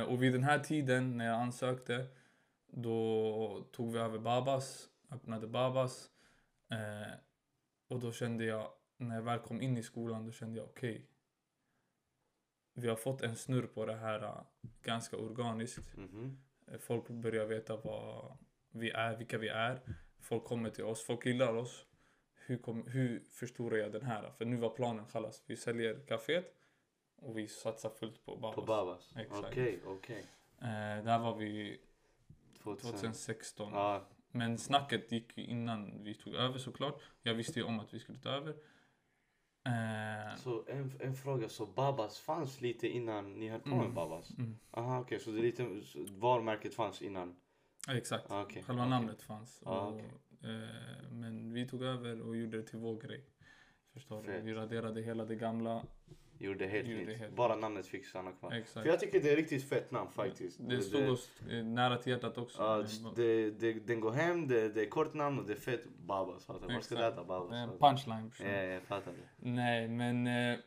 [0.00, 2.06] Eh, och vid den här tiden när jag ansökte
[2.66, 6.10] då tog vi över Babas, öppnade Babas.
[7.90, 11.06] Och då kände jag, när jag väl kom in i skolan, då kände jag okej.
[12.74, 14.42] vi har fått en snurr på det här eh,
[14.82, 15.96] ganska organiskt.
[15.96, 16.38] Mhm.
[16.66, 18.36] Eh, Folk börjar veta vad
[18.70, 19.80] vi är, vilka vi är.
[20.20, 21.86] Folk kommer till oss, folk gillar oss.
[22.34, 24.30] Hur, kom, hur förstorar jag den här?
[24.38, 25.42] För nu var planen kallas.
[25.46, 26.54] Vi säljer kaféet
[27.16, 28.54] och vi satsar fullt på Babas.
[28.54, 29.14] På Babas?
[29.32, 30.24] Okej, okej.
[30.58, 31.80] Eh, där var vi
[32.62, 32.92] 2000.
[32.92, 33.72] 2016.
[33.72, 37.02] Ja, Men snacket gick ju innan vi tog över såklart.
[37.22, 38.54] Jag visste ju om att vi skulle ta över.
[39.66, 43.94] Eh, så en, en fråga, så Babas fanns lite innan ni höll på med Mm.
[43.94, 44.30] Babas?
[44.38, 47.36] mm, Aha, okej, så det lite, så varumärket fanns innan?
[47.88, 48.30] exakt.
[48.30, 48.90] Ah, okej, Själva okej.
[48.90, 49.62] namnet fanns.
[49.66, 50.00] Ah, och,
[50.44, 53.24] eh, men vi tog över och gjorde det till vår grej.
[53.92, 54.40] Förstår du?
[54.40, 55.82] Vi raderade hela det gamla.
[56.40, 57.18] Gjorde det helt Gjorde det nytt?
[57.18, 58.52] helt Bara namnet fick stanna kvar?
[58.52, 58.82] Exakt.
[58.82, 60.58] För jag tycker det är riktigt fett namn faktiskt.
[60.68, 62.62] Det stod oss eh, nära till hjärtat också.
[62.62, 62.84] Ja,
[63.16, 66.44] det, det, den går hem, det, det är kort namn och det är fett Babas.
[66.44, 66.74] Fattar du?
[66.74, 67.50] Var ska det äta Babas?
[67.50, 68.32] det är en punchline.
[68.40, 69.50] Ja, jag fattar det.
[69.50, 70.26] Nej, men...
[70.26, 70.58] Eh,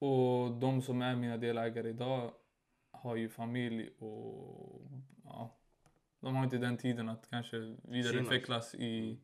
[0.00, 2.32] och de som är mina delägare idag
[2.90, 4.90] har ju familj och...
[5.24, 5.58] Ja,
[6.20, 9.20] de har inte den tiden att kanske vidareutvecklas i...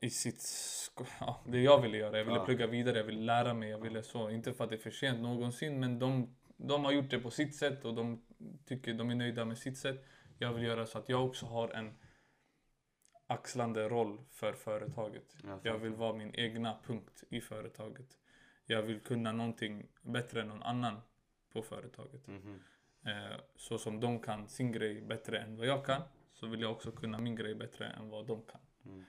[0.00, 0.42] I sitt...
[1.20, 2.18] Ja, det jag ville göra.
[2.18, 2.44] Jag ville Ja.
[2.44, 3.70] plugga vidare, jag ville lära mig.
[3.70, 4.30] Jag ville så.
[4.30, 7.30] Inte för att det är för sent någonsin, men de, de har gjort det på
[7.30, 8.22] sitt sätt och de
[8.66, 10.04] tycker de är nöjda med sitt sätt.
[10.38, 11.98] Jag vill göra så att jag också har en
[13.26, 15.36] axlande roll för företaget.
[15.44, 18.18] Jag Jag vill vara min egna punkt i företaget.
[18.66, 21.00] Jag vill kunna någonting bättre än någon annan
[21.52, 22.26] på företaget.
[22.26, 22.60] Mhm.
[23.06, 26.72] Eh, så som de kan sin grej bättre än vad jag kan, så vill jag
[26.72, 28.60] också kunna min grej bättre än vad de kan.
[28.84, 29.04] Mm.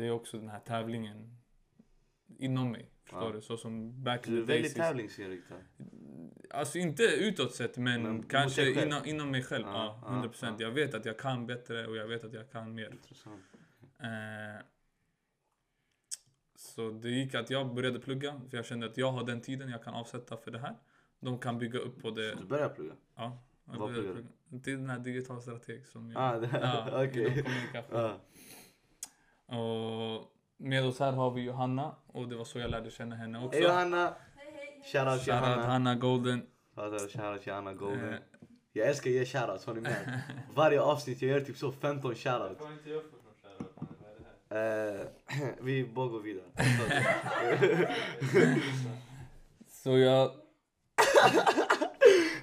[0.00, 1.36] Det är också den här tävlingen
[2.38, 2.90] inom mig.
[3.04, 3.32] Förstår Ja.
[3.32, 3.40] du?
[3.40, 4.88] Så som back Du in är the väldigt days.
[4.88, 5.54] tävlingsinriktad.
[6.50, 9.64] Alltså inte utåt sett men, Men kanske inom, inom mig själv.
[9.66, 10.22] Ja, Ja, ja, 100%.
[10.28, 10.60] procent.
[10.60, 10.66] ja.
[10.66, 12.90] Jag vet att jag kan bättre och jag vet att jag kan mer.
[12.92, 13.42] Intressant.
[13.98, 14.64] Eh,
[16.56, 19.68] så det gick att jag började plugga för jag kände att jag har den tiden
[19.70, 20.74] jag kan avsätta för det här.
[21.20, 22.30] De kan bygga upp på det.
[22.32, 22.94] Så du började plugga?
[23.16, 24.14] Ja, jag Vad pluggar
[24.50, 24.72] du?
[24.72, 26.22] är den här digital strateg som jag...
[26.22, 27.22] Ah, det, ja, okej.
[27.32, 27.98] inom kommunikation.
[28.00, 28.20] Ja.
[29.54, 33.44] Och med oss här har vi Johanna och det var så jag lärde känna henne
[33.44, 33.58] också.
[33.58, 34.04] Hej Johanna!
[34.04, 34.82] Hej, hej, hej.
[34.92, 35.66] Shoutout till Shoutout Johanna.
[35.66, 36.42] Hanna Golden.
[36.76, 38.12] Shoutout Johanna Golden.
[38.12, 38.18] Eh.
[38.72, 40.22] Jag älskar att ge shoutouts, har ni med?
[40.54, 42.60] Varje avsnitt jag gör typ så 15 shoutouts.
[42.72, 43.88] inte jag någon shoutout.
[44.50, 45.06] Eh,
[45.60, 46.44] vi bara går vidare.
[49.84, 50.30] Så jag...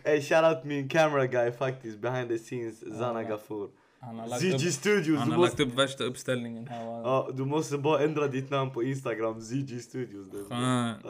[0.04, 3.24] Hey, shoutout min camera guy faktiskt, behind the scenes, Zana.
[3.24, 3.70] Gafour.
[4.02, 6.86] Han har lagt, ZG upp, Studios, han du har lagt måste, upp värsta uppställningen här.
[6.86, 10.28] ja, du måste bara ändra ditt namn på Instagram, ZG Studios.
[10.50, 11.06] Skönt.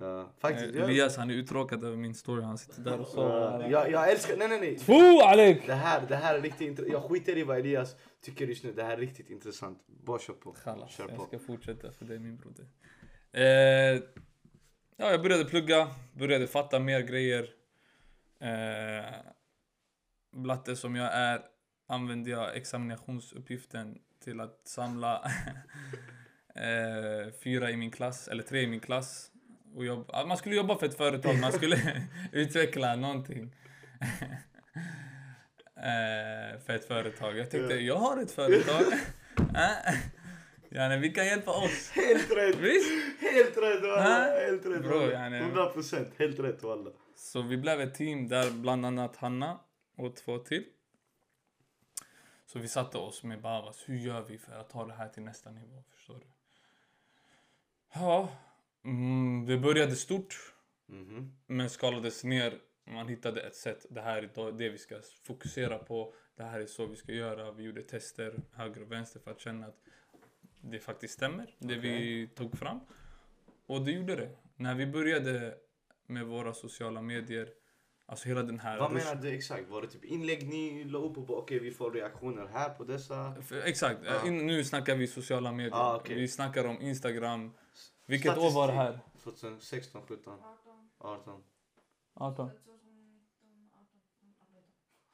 [0.00, 0.74] Ja, Eh, faktiskt.
[0.74, 2.42] jag- Elias han är uttråkad över min story.
[2.42, 3.68] Han sitter där och sover.
[3.70, 4.78] jag, jag älskar, nej nej nej.
[4.78, 5.62] Tfu Alek!
[5.66, 6.92] Det här, det här är riktigt intressant.
[6.92, 8.72] Jag skiter i vad Elias tycker just nu.
[8.72, 9.78] Det här är riktigt intressant.
[10.04, 10.52] Bara kör på.
[10.64, 11.24] Chalas, Kör jag på.
[11.24, 12.66] ska fortsätta för det är min broder.
[13.32, 14.00] Eh,
[14.96, 17.42] ja, jag började plugga, började fatta mer grejer.
[18.40, 19.14] Eh,
[20.36, 21.42] blatte som jag är
[21.88, 25.22] använde jag examinationsuppgiften till att samla
[26.54, 29.30] eh, fyra i min klass, eller tre i min klass.
[29.74, 33.54] Och jobb, ja, man skulle jobba för ett företag, man skulle utveckla någonting.
[35.76, 37.38] eh, för ett företag.
[37.38, 38.82] Jag tänkte, jag har ett företag.
[39.38, 39.94] Eh,
[40.70, 41.90] ja, nej, vi kan hjälpa oss.
[41.90, 42.58] Helt rätt!
[42.58, 42.90] Visst?
[43.20, 44.02] Helt rätt walla!
[44.02, 44.38] Ha?
[44.46, 46.90] Helt rätt Bro, yani- 100 procent, helt rätt walla.
[47.16, 49.58] Så vi blev ett team där bland annat Hanna
[49.96, 50.64] och två till.
[52.46, 53.88] Så vi satte oss med Babas.
[53.88, 55.82] Hur gör vi för att ta det här till nästa nivå?
[55.90, 56.26] Förstår du?
[57.94, 58.28] Ja,
[58.84, 60.52] mm, det började stort
[60.88, 61.36] Mhm.
[61.46, 62.58] men skalades ner.
[62.84, 63.86] Man hittade ett sätt.
[63.90, 66.14] Det här är det vi ska fokusera på.
[66.36, 67.52] Det här är så vi ska göra.
[67.52, 69.80] Vi gjorde tester höger och vänster för att känna att
[70.60, 71.54] det faktiskt stämmer.
[71.58, 72.80] Det vi tog fram.
[73.66, 74.36] Och det gjorde det.
[74.56, 75.58] När vi började
[76.06, 77.52] med våra sociala medier.
[78.08, 78.78] Alltså hela den här...
[78.78, 79.68] Vad rush- menar du exakt?
[79.68, 82.84] Var det typ inlägg ni la upp och bara okej vi får reaktioner här på
[82.84, 83.42] dessa?
[83.42, 84.00] För- Exakt.
[84.04, 84.26] Ja.
[84.26, 85.74] In, nu snackar vi sociala medier.
[85.74, 86.16] Ah, okej.
[86.16, 87.52] Vi snackar om Instagram.
[88.06, 89.00] Vilket år var det här?
[89.22, 91.42] 2016, 17, 18, 18.
[92.14, 92.50] 18.
[92.50, 94.62] 2019, 18,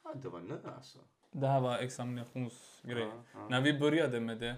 [0.05, 0.99] Ja, det var nu alltså.
[1.31, 3.11] Det här var examinationsgrej.
[3.51, 4.55] När vi började med det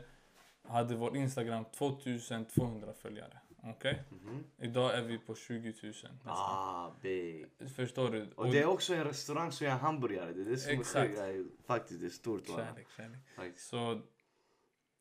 [0.69, 3.39] hade vår Instagram 2200 följare.
[3.67, 4.03] Okej?
[4.11, 4.45] Mhm.
[4.59, 6.13] Idag är vi på 20 000 nästan.
[6.25, 7.47] Ah, big.
[7.77, 8.31] Förstår du?
[8.37, 10.33] Och det är också en restaurang som gör hamburgare.
[10.33, 11.15] Det är det som är Exakt.
[11.17, 12.47] Ja, Faktiskt, det är stort.
[12.47, 13.59] Kärlek, kärlek.
[13.59, 14.01] Så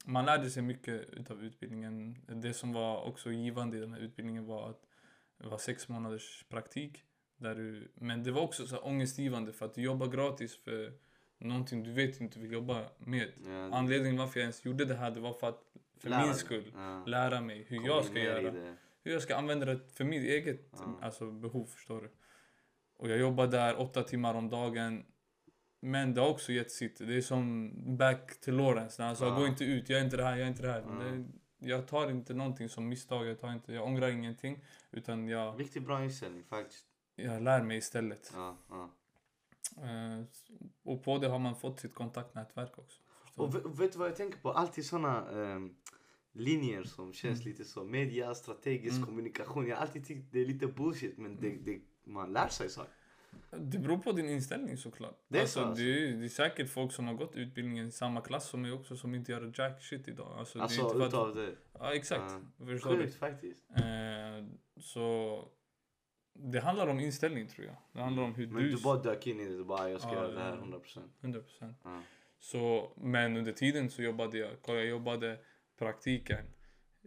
[0.05, 2.17] man lärde sig mycket utav utbildningen.
[2.27, 4.81] Det som var också givande i den här utbildningen var att
[5.37, 7.03] Det var sex månaders praktik.
[7.37, 10.93] Där du, men det var också så här ångestgivande för att du jobbar gratis för
[11.37, 13.31] någonting du vet inte vill jobba med.
[13.47, 15.63] Ja, Anledningen varför jag ens gjorde det här det var för att
[15.97, 17.03] för lära min skull Ja.
[17.05, 18.75] lära mig hur Komma jag ska göra.
[19.03, 20.99] Hur jag ska använda det för mitt eget Ja.
[21.01, 22.11] alltså, behov, förstår du.
[22.97, 25.05] Och jag jobbar där åtta timmar om dagen.
[25.79, 26.97] Men det har också gett sitt.
[26.97, 30.17] Det är som back till Lawrence när han sa gå inte ut, jag är inte
[30.17, 30.81] det här, jag är inte det här.
[30.81, 31.25] Det,
[31.69, 34.63] jag tar inte någonting som misstag, jag, tar inte, jag ångrar ingenting.
[34.91, 36.85] Utan jag, Riktigt bra inställning faktiskt.
[37.15, 38.31] jag lär mig istället.
[38.35, 38.89] Ja, ja.
[39.77, 40.23] Eh,
[40.83, 43.01] och på det har man fått sitt kontaktnätverk också.
[43.35, 43.83] Förstår Och du.
[43.83, 44.51] vet, du vad jag tänker på?
[44.51, 45.75] Alltid såna ehm,
[46.33, 47.51] linjer som känns Mm.
[47.51, 47.83] lite så.
[47.83, 49.05] Media, strategisk Mm.
[49.05, 49.67] kommunikation.
[49.67, 52.93] Jag har alltid tyckt det är lite bullshit men det, det, man lär sig saker.
[53.51, 55.19] Det beror på din inställning såklart.
[55.27, 55.83] Det är alltså, så, alltså.
[55.83, 58.71] Det, är, det är säkert folk som har gått utbildningen i samma klass som mig
[58.71, 60.35] också som inte gör jack shit idag.
[60.39, 61.55] Alltså, det är Alltså inte för att- utav det.
[61.79, 62.33] Ja exakt.
[62.57, 62.79] Du?
[62.79, 63.69] Sjukt faktiskt.
[63.75, 64.45] Eh,
[64.79, 65.39] så
[66.33, 67.75] det handlar om inställning tror jag.
[67.91, 68.69] Det handlar om hur Men du...
[68.71, 69.57] du bara dök in i det.
[69.57, 70.55] Du bara, "Ah, jag ska Ja, göra det här ja.
[70.55, 70.99] 100%.
[71.21, 71.73] 100%.
[71.83, 72.01] Ja.
[72.43, 75.37] Så, men under tiden så jobbade jag, kolla, jag jobbade
[75.79, 76.45] praktiken.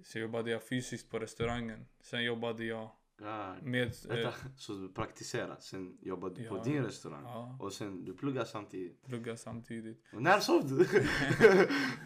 [0.04, 1.86] Så jobbade jag fysiskt på restaurangen.
[2.00, 3.56] Sen jobbade jag Ja.
[3.62, 3.92] med...
[4.08, 6.62] Vänta, Eh, så du praktiserar, sen jobbar du på Ja.
[6.64, 9.04] din restaurang ja, och sen du pluggar samtidigt.
[9.04, 10.02] plugga samtidigt.
[10.12, 10.86] Och när sov du?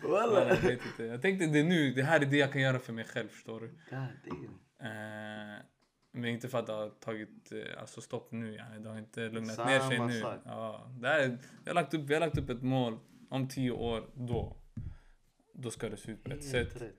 [0.08, 0.48] Walla!
[0.48, 1.04] jag vet inte.
[1.04, 3.60] Jag tänkte det nu, det här är det jag kan göra för mig själv förstår
[3.60, 3.66] du.
[3.68, 4.60] God damn.
[4.82, 5.62] Eh,
[6.12, 8.54] men inte för att det har tagit eh, alltså stopp nu.
[8.54, 8.78] Yani.
[8.82, 10.20] Det har inte lugnat ner sig Samma nu.
[10.20, 10.40] sak.
[10.44, 12.98] Ja, det här, är- jag, har lagt upp, jag har lagt upp ett mål
[13.30, 14.10] om tio år.
[14.14, 14.56] Då,
[15.54, 16.82] då ska det se ut på ett sätt.
[16.82, 16.94] rätt.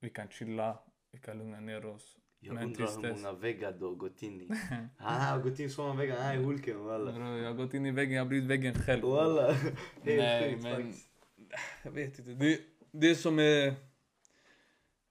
[0.00, 0.78] Vi kan chilla,
[1.12, 2.18] vi kan lugna ner oss.
[2.40, 4.48] Jag Men undrar hur många väggar du har gått in i.
[4.98, 7.38] Han har gått in så många väggar, han är Hulken walla.
[7.38, 9.02] Jag har gått in i väggen, jag har blivit väggen själv.
[9.04, 9.56] Walla.
[10.02, 10.92] Nej, men-.
[11.82, 12.30] Jag vet inte.
[12.30, 13.74] Det, det som är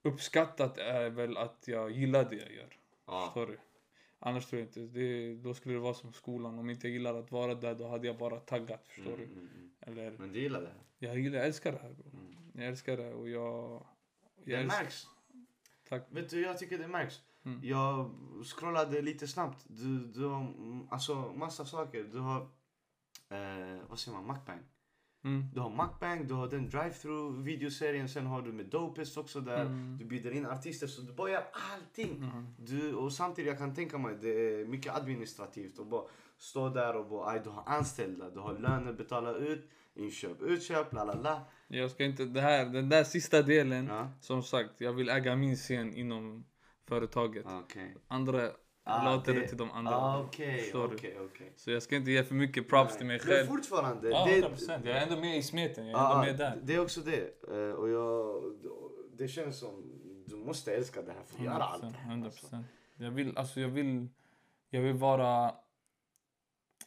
[0.04, 2.78] uppskattat är väl att jag gillar det jag gör.
[3.08, 3.26] Ja.
[3.26, 3.60] Förstår du?
[4.20, 4.80] Annars tror jag inte.
[4.80, 6.60] Det, då skulle det vara som skolan.
[6.60, 8.88] Om inte jag gillar att vara där då hade jag bara taggat.
[8.88, 9.26] Förstår Mm, du?
[9.26, 9.71] mm, mm.
[9.82, 10.84] Eller, Men du gillar det här?
[11.00, 12.12] jag, gillar, jag älskar det här bro.
[12.14, 12.36] Mm.
[12.54, 13.86] Jag älskar det och jag...
[14.46, 15.08] Det jag älskar, märks.
[15.90, 16.08] tack.
[16.10, 17.22] Vet du, jag tycker det märks.
[17.44, 17.60] Mm.
[17.64, 18.12] Jag
[18.44, 19.66] scrollade lite snabbt.
[19.68, 20.54] Du, du har
[20.90, 22.04] alltså massa saker.
[22.04, 22.42] Du har,
[23.30, 24.60] eh, vad säger man, Macbang.
[25.24, 25.46] Mm.
[25.54, 29.62] Du har Macbang, du har den drive-through videoserien, sen har du med Dopest också där.
[29.66, 29.98] Mm.
[29.98, 32.18] Du bjuder in artister, så du bara gör allting.
[32.18, 32.48] Mm.
[32.58, 36.04] Du, och samtidigt jag kan tänka mig det är mycket administrativt och bara
[36.42, 40.94] stå där och bara, aj, du har anställda, du har löner, betala ut, inköp, utköp,
[40.94, 41.42] la la la.
[41.68, 42.26] Jag ska inte...
[42.26, 43.88] Det här, den där sista delen.
[43.88, 46.46] Ja, Som sagt, jag vill äga min scen inom
[46.88, 47.46] företaget.
[47.66, 47.96] okej.
[48.08, 48.50] Andra
[48.84, 49.96] Ah, låter det till de andra.
[49.96, 50.24] Ah, du?
[50.26, 50.74] okej,
[51.20, 51.54] okej.
[51.56, 53.48] Så jag ska inte ge för mycket props till mig Men själv.
[53.48, 54.82] fortfarande, Ja, det, 100%.
[54.86, 55.88] Jag är ändå med i smeten.
[55.88, 56.60] Jag är Ja, ändå med där.
[56.64, 57.44] det är också det.
[57.52, 58.44] Eh, Och jag,
[59.18, 59.84] det känns som
[60.28, 61.92] du måste älska det här för att göra allt det 100%.
[61.94, 62.26] här.
[62.26, 62.48] alltså.
[62.56, 62.64] 100%.
[62.96, 64.08] Jag vill, alltså jag vill,
[64.70, 65.52] jag vill vara,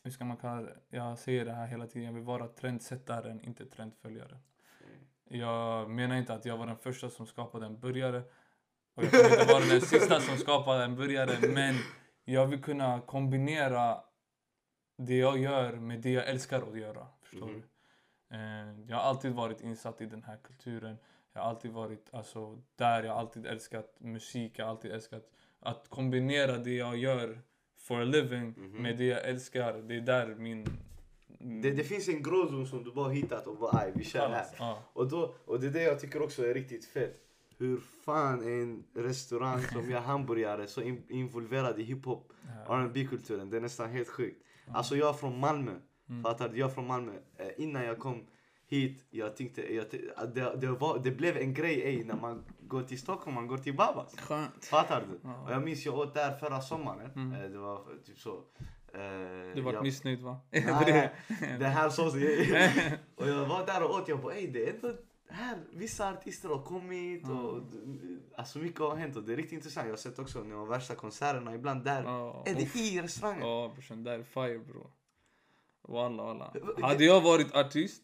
[0.04, 0.76] hur ska man kalla det?
[0.90, 2.06] Jag säger det här hela tiden.
[2.06, 4.38] Jag vill vara trendsättaren, inte trendföljaren.
[5.28, 8.22] Jag menar inte att jag var den första som skapade en burgare.
[8.94, 11.48] Och jag kommer inte vara den sista som skapade en burgare.
[11.54, 11.74] Men
[12.24, 14.00] jag vill kunna kombinera
[14.96, 17.06] det jag gör med det jag älskar att göra.
[17.22, 17.62] Förstår Mhm.
[18.28, 18.36] du?
[18.36, 20.98] Eh, Jag har alltid varit insatt i den här kulturen.
[21.32, 23.02] Jag har alltid varit alltså, där.
[23.02, 24.58] Jag har alltid älskat musik.
[24.58, 27.40] Jag har alltid älskat att kombinera det jag gör
[27.84, 28.82] for a living Mhm.
[28.82, 29.72] med det jag älskar.
[29.88, 30.66] Det är där min...
[31.62, 34.46] Det, det finns en gråzon som du bara hittat och bara aj, vi kör här.
[34.58, 34.78] Ja.
[34.92, 37.20] Och, då, och det är det jag tycker också är riktigt fett.
[37.58, 42.32] Hur fan är en restaurang som gör hamburgare så in, involverad i hiphop,
[42.68, 42.74] Ja.
[42.76, 44.42] rb kulturen Det är nästan helt sjukt.
[44.72, 45.72] Alltså jag är från Malmö.
[46.08, 46.22] Mm.
[46.22, 46.58] Fattar du?
[46.58, 47.12] Jag är från Malmö.
[47.36, 48.26] Eh, innan jag kom
[48.66, 49.84] hit, jag tänkte, jag,
[50.34, 53.58] det, det, var, det blev en grej ej, när man går till Stockholm, man går
[53.58, 54.16] till Babas.
[54.16, 54.64] Skönt.
[54.64, 55.20] Fattar du?
[55.28, 55.42] Ja.
[55.44, 57.10] Och jag minns jag åt där förra sommaren.
[57.16, 57.32] Mm.
[57.44, 58.34] Eh, Det var typ så.
[58.94, 60.40] Eh, Du vart jag- missnöjd va?
[60.50, 61.12] Nej.
[61.58, 62.14] Det här sås.
[63.16, 64.08] och jag var där och åt.
[64.08, 64.92] Jag bara, ey det är ändå
[65.28, 65.58] här.
[65.72, 67.60] Vissa artister har kommit och
[68.36, 69.86] alltså mycket har hänt och det är riktigt intressant.
[69.86, 72.02] Jag har sett också de värsta konserterna ibland där.
[72.02, 72.76] Ja, Är det uff.
[72.76, 73.48] i restaurangen?
[73.48, 74.90] Ja brorsan, där är fire bro.
[75.88, 76.54] Walla walla.
[76.82, 78.02] Hade jag varit artist,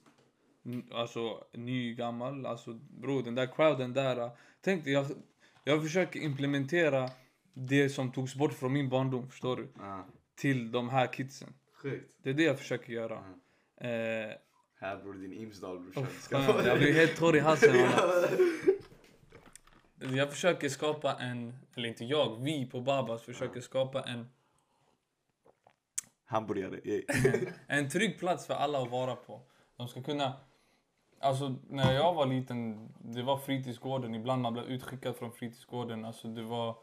[0.92, 4.20] alltså ny, gammal, alltså bro den där crowden där.
[4.20, 5.06] äh, Tänk jag,
[5.64, 7.10] jag försöker implementera
[7.52, 9.68] det som togs bort från min barndom, förstår du?
[9.78, 11.54] Ja, Till de här kidsen.
[11.72, 12.14] sjukt.
[12.22, 13.16] Det är det jag försöker göra.
[13.80, 14.36] Eh,
[14.80, 16.06] Här bror din Imsdal brorsan.
[16.06, 16.66] skönt.
[16.66, 17.76] jag blir helt torr i halsen.
[20.16, 24.26] Jag försöker skapa en, eller inte jag, vi på Babas försöker skapa en
[26.24, 26.80] Hamburgare.
[26.84, 27.04] ey.
[27.66, 29.40] En trygg plats för alla att vara på.
[29.76, 30.32] De ska kunna...
[31.22, 34.14] Alltså när jag var liten, det var fritidsgården.
[34.14, 36.04] Ibland man blev utskickad från fritidsgården.
[36.04, 36.76] Alltså det var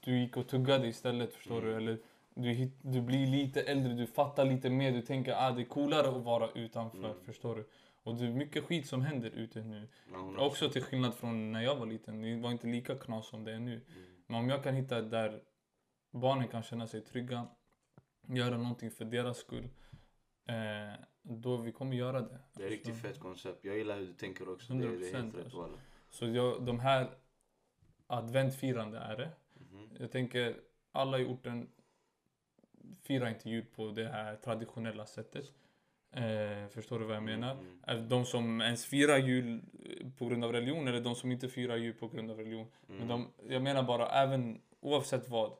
[0.00, 1.70] du gick och tuggade istället förstår du.
[1.72, 1.82] Mm.
[1.82, 1.98] Eller
[2.34, 4.92] du, hit- du blir lite äldre, du fattar lite mer.
[4.92, 7.10] Du tänker att ah, det är coolare att vara utanför.
[7.10, 7.24] Mm.
[7.24, 7.68] Förstår du.
[8.02, 9.88] Och det är mycket skit som händer ute nu.
[10.12, 12.22] Hon Också till skillnad från när jag var liten.
[12.22, 13.72] Det var inte lika knas som det är nu.
[13.74, 13.82] Mm.
[14.26, 15.40] Men om jag kan hitta där
[16.10, 17.46] barnen kan känna sig trygga,
[18.28, 19.68] göra någonting för deras skull,
[20.48, 20.94] eh,
[21.28, 22.38] då vi kommer göra det.
[22.52, 23.64] Det är riktigt fett koncept.
[23.64, 24.72] Jag gillar hur du tänker också.
[24.72, 25.58] Det, det är 100% helt rätt alltså.
[25.58, 25.78] walla.
[26.10, 27.10] Så jag, de här
[28.06, 29.30] adventfirande är det.
[29.54, 29.88] Mhm.
[30.00, 30.56] Jag tänker
[30.92, 31.68] alla i orten
[33.02, 35.52] firar inte jul på det här traditionella sättet.
[36.10, 37.56] Eh, förstår du vad jag menar?
[37.86, 39.62] Mm, De som ens firar jul
[40.18, 42.66] på grund av religion eller de som inte firar jul på grund av religion.
[42.88, 42.98] mm.
[42.98, 45.52] Men de, jag menar bara även oavsett vad.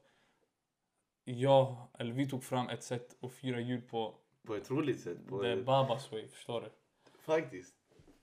[1.25, 4.15] Jag, eller vi tog fram ett sätt att fira jul på.
[4.47, 5.19] På ett roligt sätt.
[5.29, 6.69] På The ett, Babas way, förstår du?
[7.19, 7.75] faktiskt.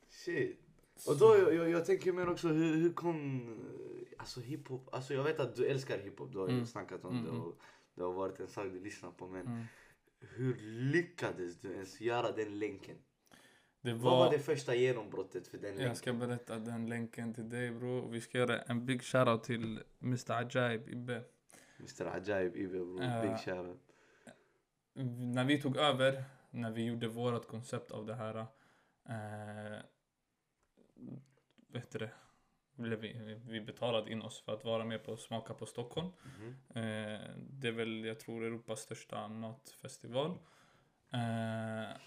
[0.09, 0.59] Shit.
[1.07, 5.13] Och då, jag, jag, jag tänker mer också, hur, hur kom eh, alltså hiphop, alltså
[5.13, 6.65] jag vet att du älskar hiphop, du har ju Mm.
[6.65, 7.41] snackat om Mm, det mm.
[7.41, 7.59] och
[7.95, 9.63] det har varit en sak du lyssnar på men Mm.
[10.19, 10.55] hur
[10.91, 12.95] lyckades du ens göra den länken?
[13.81, 15.87] Det Vad var var, det första genombrottet för den länken?
[15.87, 18.07] jag ska berätta den länken till dig bro.
[18.09, 21.23] Vi ska göra en big shoutout till Mr Ajaib Ibbe.
[21.79, 23.21] Mr Ajaib Ibe bro, Ja.
[23.21, 23.92] big shoutout.
[24.93, 28.35] När vi tog över, när vi gjorde vårt koncept av det här.
[29.09, 29.79] Eh,
[31.67, 32.11] vet du det?
[32.75, 36.07] Vi, vi betalade in oss för att vara med på Smaka på Stockholm.
[36.23, 36.55] Mhm.
[36.69, 40.37] Eh, det är väl, jag tror, Europas största matfestival.
[41.13, 41.97] Eh,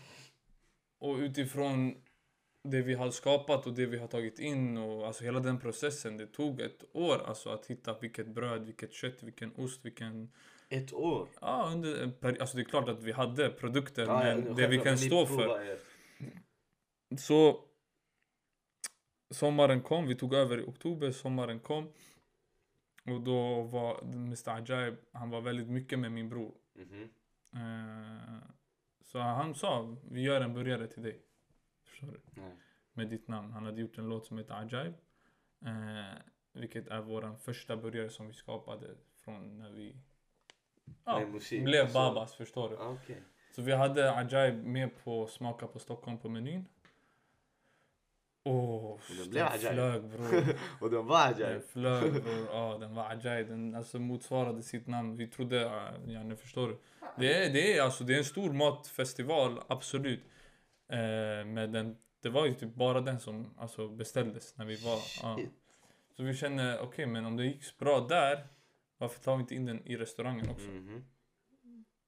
[0.98, 2.02] och utifrån
[2.62, 6.16] det vi har skapat och det vi har tagit in och alltså hela den processen.
[6.16, 10.32] Det tog ett år alltså att hitta vilket bröd, vilket kött, vilken ost, vilken
[10.68, 11.28] Ett år?
[11.40, 14.66] Ja, under en peri- alltså det är klart att vi hade produkter, Ja, men det
[14.68, 15.60] vi kan stå för.
[15.64, 15.78] er.
[17.18, 17.64] Så
[19.30, 21.92] sommaren kom, vi tog över i oktober, sommaren kom.
[23.04, 26.54] Och då var Mr Ajaib, han var väldigt mycket med min bror.
[26.74, 27.08] Mhm.
[27.54, 28.38] Eh,
[29.04, 31.20] så han sa, vi gör en burgare till dig.
[31.84, 32.20] Förstår du?
[32.42, 32.56] Nej.
[32.92, 33.52] Med ditt namn.
[33.52, 34.94] Han hade gjort en låt som heter Ajaib.
[35.64, 36.18] Eh,
[36.52, 39.96] vilket är vår första burgare som vi skapade från när vi
[41.04, 41.98] ja, Med musik, blev alltså.
[41.98, 42.76] babas, förstår du?
[42.76, 43.22] Ah, Okej.
[43.54, 46.66] Så vi hade Ajaib med på Smaka på Stockholm på menyn.
[49.18, 50.44] Den blev den flög bror.
[50.80, 51.62] Och den var Den Ajaib.
[51.62, 52.46] flög bror.
[52.52, 53.48] Ja, den var Ajaib.
[53.48, 55.16] Den alltså, motsvarade sitt namn.
[55.16, 55.56] Vi trodde,
[56.06, 56.78] ja, nu förstår du.
[57.18, 60.24] Det är, det, är, alltså, det är en stor matfestival, absolut.
[60.88, 60.98] Eh,
[61.46, 64.98] men den, det var ju typ bara den som alltså, beställdes när vi var.
[65.22, 65.38] Ja.
[66.16, 68.46] Så vi kände, okej men om det gick bra där,
[68.98, 70.68] varför tar vi inte in den i restaurangen också?
[70.68, 71.04] Mhm.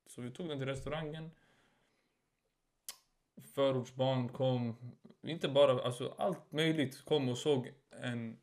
[0.06, 1.30] Så vi tog den till restaurangen.
[3.54, 4.74] Förortsbarn kom.
[5.22, 7.72] Inte bara, alltså allt möjligt kom och såg
[8.02, 8.36] en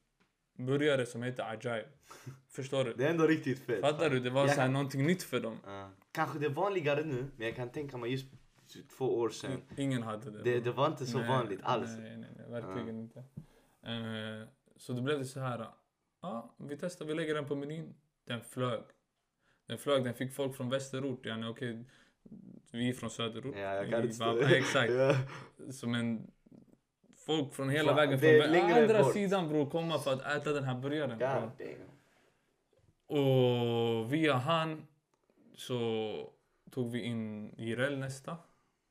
[0.58, 1.86] burgare som heter Ajaib.
[2.50, 2.94] Förstår du?
[2.94, 3.82] Det är ändå riktigt fett.
[3.82, 4.20] Fattar du?
[4.20, 5.58] Det var Jag så här kan- någonting nytt för dem.
[5.66, 5.92] Ja.
[6.12, 8.26] Kanske det är vanligare nu, men jag kan tänka mig just
[8.98, 9.62] två år sedan.
[9.78, 10.44] Ingen hade det.
[10.44, 11.90] Det, det var inte så Nej, vanligt alls.
[11.98, 13.20] Nej, nej, nej verkligen inte.
[13.82, 15.68] Eh, så då blev det så här.
[16.22, 17.94] Ja, vi testar, vi lägger den på menyn.
[18.26, 18.84] Den flög.
[19.68, 21.26] Den flög, den fick folk från västerort.
[21.26, 21.86] Yani, okej,
[22.72, 23.56] vi är från söderort.
[23.56, 24.94] Ja, jag kan inte Ja, Exakt.
[24.94, 25.16] Ja.
[25.72, 26.32] Som en...
[27.26, 29.14] Folk från hela Fan, vägen från andra bort.
[29.14, 31.52] sidan bror komma för att äta den här burgaren.
[33.08, 34.88] Och via han
[35.56, 36.34] så
[36.72, 38.38] tog vi in Jireel nästa.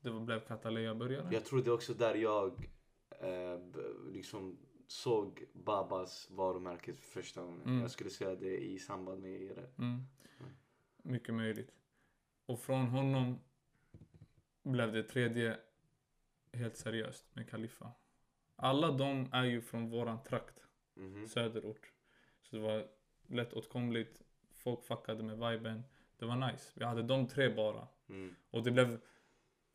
[0.01, 1.27] Det blev Cataleya-burgaren.
[1.31, 2.69] Jag tror det är också där jag
[3.19, 3.59] eh,
[4.13, 4.57] liksom
[4.95, 7.61] såg Babas varumärke för första gången.
[7.61, 7.81] Mm.
[7.81, 9.69] Jag skulle säga det i samband med er.
[9.77, 10.01] Mm.
[10.97, 11.71] Mycket möjligt.
[12.45, 13.39] Och från honom
[14.63, 15.57] blev det tredje
[16.53, 17.91] helt seriöst med Khalifa.
[18.55, 21.27] Alla de är ju från våran trakt, Mhm.
[21.27, 21.91] söderort.
[22.41, 22.87] Så det var
[23.27, 24.21] lättåtkomligt,
[24.53, 25.83] folk fuckade med viben.
[26.17, 26.71] Det var nice.
[26.75, 27.87] Vi hade de tre bara.
[28.09, 28.35] Mm.
[28.51, 29.01] Och det blev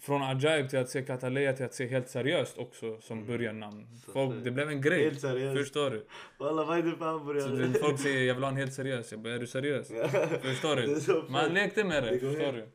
[0.00, 3.28] från Ajaib till att se Cataleya till att se helt seriöst också som Mm.
[3.28, 3.86] börjarnamn.
[4.04, 5.04] Så Folk, det blev en grej.
[5.04, 5.58] Helt seriöst.
[5.58, 6.06] Förstår du?
[6.38, 7.72] Walla vad är det för hamburgare?
[7.80, 9.10] folk säger jag vill ha en helt seriös.
[9.12, 9.88] Jag bara, är du seriös?
[10.42, 11.28] Förstår du?
[11.32, 12.68] Man lekte med det, Det förstår du?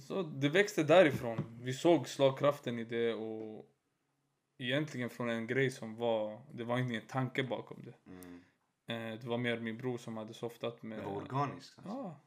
[0.00, 1.58] Så det växte därifrån.
[1.62, 3.66] Vi såg slagkraften i det och
[4.58, 8.10] egentligen från en grej som var, det var inte en tanke bakom det.
[8.10, 8.40] Mm.
[9.12, 10.98] Eh, Det var mer min bror som hade softat med...
[10.98, 11.78] Det var organiskt.
[11.78, 11.92] Alltså.
[11.92, 12.20] Ja.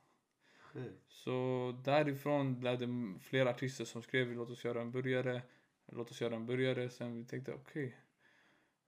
[1.08, 5.42] Så därifrån blev det m- fler artister som skrev låt oss göra en burgare.
[5.92, 6.90] Låt oss göra en burgare.
[6.90, 7.98] Sen vi tänkte okej.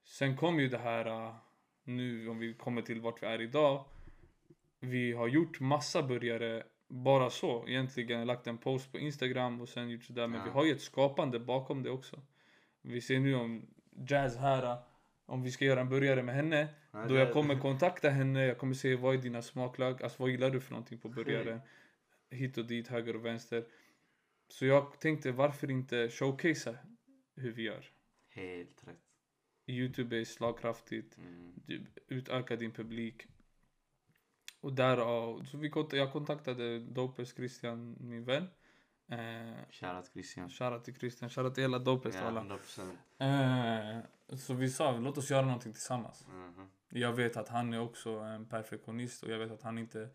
[0.04, 1.36] Sen kom ju det här uh,
[1.84, 3.86] nu om vi kommer till vart vi är idag.
[4.80, 7.68] Vi har gjort massa burgare bara så.
[7.68, 10.28] Egentligen lagt en post på Instagram och sen gjort sådär.
[10.28, 10.46] Men Ja.
[10.46, 12.22] vi har ju ett skapande bakom det också.
[12.82, 13.66] Vi ser nu om
[14.10, 14.64] Jazz här.
[14.72, 14.80] uh,
[15.26, 16.68] Om vi ska göra en burgare med henne.
[17.10, 20.50] Då jag kommer kontakta henne, jag kommer säga vad är dina smaklag, alltså vad gillar
[20.50, 21.62] du för någonting på burgare?
[22.30, 23.66] Hit och dit, höger och vänster.
[24.50, 26.76] Så jag tänkte varför inte showcasea
[27.36, 27.86] hur vi gör?
[28.30, 29.00] Helt rätt.
[29.68, 31.54] Youtube är slagkraftigt, Mm.
[31.66, 33.28] du utökar din publik.
[34.62, 38.48] Och därav, så vi kont- jag kontaktade Dopes Christian, min vän.
[39.12, 40.50] Eh, Shoutout Christian.
[40.50, 42.40] Shoutout till Christian, shoutout till hela Dopes Ja, alla.
[42.42, 42.98] 100%.
[43.20, 43.98] Eh,
[44.34, 46.28] så vi sa, låt oss göra någonting tillsammans.
[46.28, 46.70] Mhm.
[46.90, 50.10] Jag vet att han är också en perfektionist och jag vet att han inte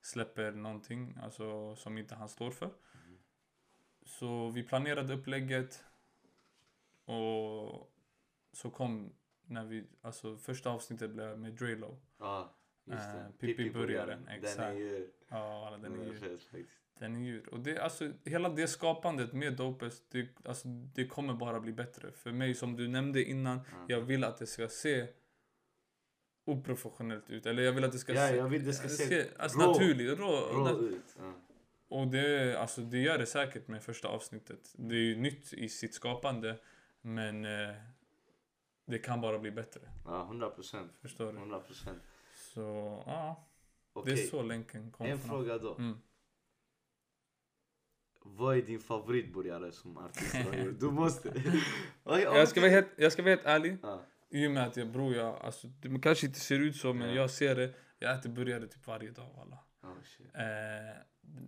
[0.00, 2.70] släpper någonting alltså, som inte han står för.
[4.02, 5.84] Så vi planerade upplägget
[7.04, 7.92] och
[8.52, 9.12] så kom
[9.46, 12.00] när vi, alltså första avsnittet blev med Drelo.
[12.18, 12.54] Ja,
[12.84, 13.32] just det.
[13.38, 14.76] Pippi-burgaren, Den är exakt.
[14.76, 15.10] ju...
[15.28, 16.38] Ja, alla, den är ju,
[17.02, 17.42] den är ju.
[17.46, 22.12] Och det, alltså, hela det skapandet med Dopes, det, alltså, det kommer bara bli bättre.
[22.12, 23.84] För mig, som du nämnde innan, Ja.
[23.88, 25.06] jag vill att det ska se
[26.44, 27.46] oprofessionellt ut.
[27.46, 29.66] Eller jag vill att det ska Ja, se, jag vill det ska se alltså, rå-
[29.72, 30.18] naturligt.
[30.18, 31.16] Rå, Rå nat- ut.
[31.18, 31.32] Ja.
[31.88, 34.72] och det, alltså, det gör det säkert med första avsnittet.
[34.74, 36.58] Det är ju nytt i sitt skapande.
[37.02, 37.74] Men eh,
[38.86, 39.80] det kan bara bli bättre.
[40.04, 40.92] Ja, 100 procent.
[41.00, 41.38] Förstår du?
[41.38, 41.98] 100 procent.
[42.36, 42.60] Så
[43.06, 43.48] ja,
[43.94, 45.74] det Okej, är så länken kom en fråga då.
[45.74, 45.98] Mm.
[48.24, 50.36] Vad är din favoritburgare som artist?
[50.80, 51.32] Du måste.
[52.04, 53.78] Jag ska, vara helt, jag ska vara helt ärlig.
[53.82, 54.02] Ja.
[54.30, 57.08] I och med att jag bror, jag, alltså, det kanske inte ser ut så men
[57.08, 57.14] Ja.
[57.14, 57.74] jag ser det.
[57.98, 59.58] Jag äter burgare typ varje dag alla.
[59.82, 60.26] Oh, shit.
[60.34, 61.02] Eh,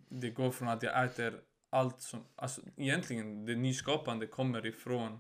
[0.09, 2.25] det går från att jag äter allt som...
[2.37, 5.19] Alltså egentligen, det nyskapande kommer ifrån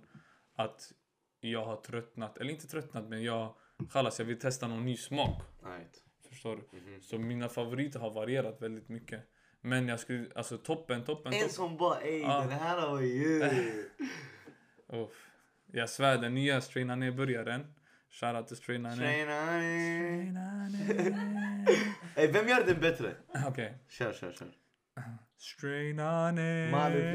[0.55, 0.93] att
[1.41, 3.55] jag har tröttnat, eller inte tröttnat men jag...
[3.93, 5.43] Kallas, jag vill testa någon ny smak.
[5.65, 6.05] Right.
[6.29, 6.79] Förstår du?
[6.79, 7.01] Mhm.
[7.01, 9.21] Så mina favoriter har varierat väldigt mycket.
[9.67, 11.55] Men jag skulle, alltså toppen, toppen, En toppen.
[11.55, 12.41] som bara ey Ja.
[12.41, 13.39] den här var ju...
[14.93, 15.27] Uff.
[15.73, 17.67] Jag svär, den nya Straina ner-burgaren.
[18.11, 18.97] Shoutout till Straina ner.
[18.97, 21.69] Straina ner.
[22.17, 23.13] Ey vem gör den bättre?
[23.47, 23.79] Okej.
[23.89, 24.49] Kör kör kör.
[25.39, 26.71] Straina ner.
[26.71, 27.13] Mannen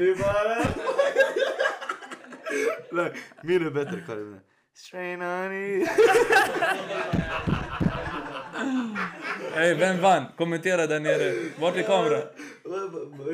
[3.42, 4.40] Min är bättre Karin.
[4.74, 5.86] Strainani.
[9.56, 10.24] Ey, vem vann?
[10.36, 11.34] Kommentera där nere.
[11.60, 12.22] Vart är kameran?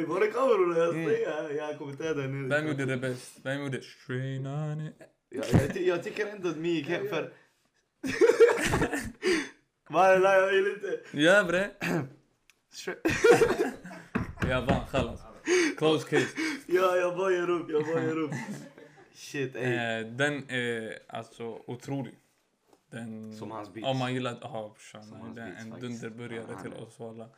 [0.08, 0.78] Var är kamerorna?
[0.78, 2.48] Jag säger jag kommenterar där nere.
[2.60, 3.32] Vem gjorde det bäst?
[3.42, 4.92] Vem gjorde Straina ner?
[5.30, 7.32] Jag, jag, ty- jag tycker ändå att Mi gick hem för...
[9.88, 11.00] Nej jag vill inte.
[11.10, 11.68] Ja bre.
[14.48, 15.20] Jag vann, chalas.
[15.78, 16.26] Close case.
[16.66, 18.30] Ja jag bara ger upp, jag bara ger upp.
[19.14, 19.62] Shit ey.
[19.74, 22.14] Eh, den är alltså otrolig.
[22.96, 23.86] Den, Som hans beats.
[23.88, 24.38] Om man gillar...
[24.42, 25.34] Ja, brorsan.
[25.34, 27.28] Det är en dunderburgare Ja, till oss alla.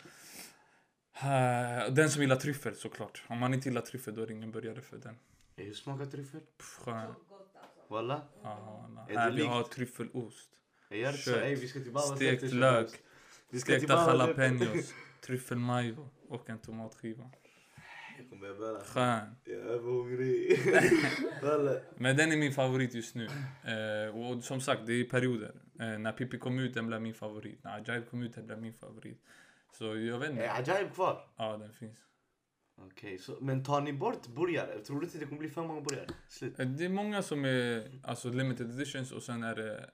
[1.22, 3.22] Eh, Den som gillar tryffel såklart.
[3.28, 5.18] Om man inte gillar tryffel då är det ingen burgare för den.
[5.56, 6.40] Hur smakar tryffel?
[6.40, 7.06] Pff, skön.
[7.06, 7.94] Så gott alltså.
[7.94, 8.22] Walla?
[8.42, 10.48] Ja, Här vi har tryffelost.
[11.24, 12.90] Kött, Stekt lök,
[13.60, 17.30] Stekta jalapenos, tryffelmajo och en tomatskiva.
[18.30, 18.80] Jag kommer börja.
[18.80, 19.36] Skön.
[19.44, 21.42] Jag är.
[21.42, 21.80] Walla.
[21.96, 23.26] Men den är min favorit just nu.
[23.64, 25.54] Eh, och som sagt, det är perioder.
[25.80, 27.64] Eh, när Pippi kom ut, den blev min favorit.
[27.64, 29.22] När Ajaib kom ut, den blev min favorit.
[29.72, 30.52] Så jag vet Är inte.
[30.52, 31.28] Ajaib kvar?
[31.36, 31.98] Ja, den finns.
[32.86, 34.78] Okej, så men tar ni bort burgare?
[34.78, 36.06] Tror du inte det kommer bli för många burgare?
[36.28, 36.58] Slut.
[36.60, 39.90] Eh, Det är många som är alltså limited editions och sen är det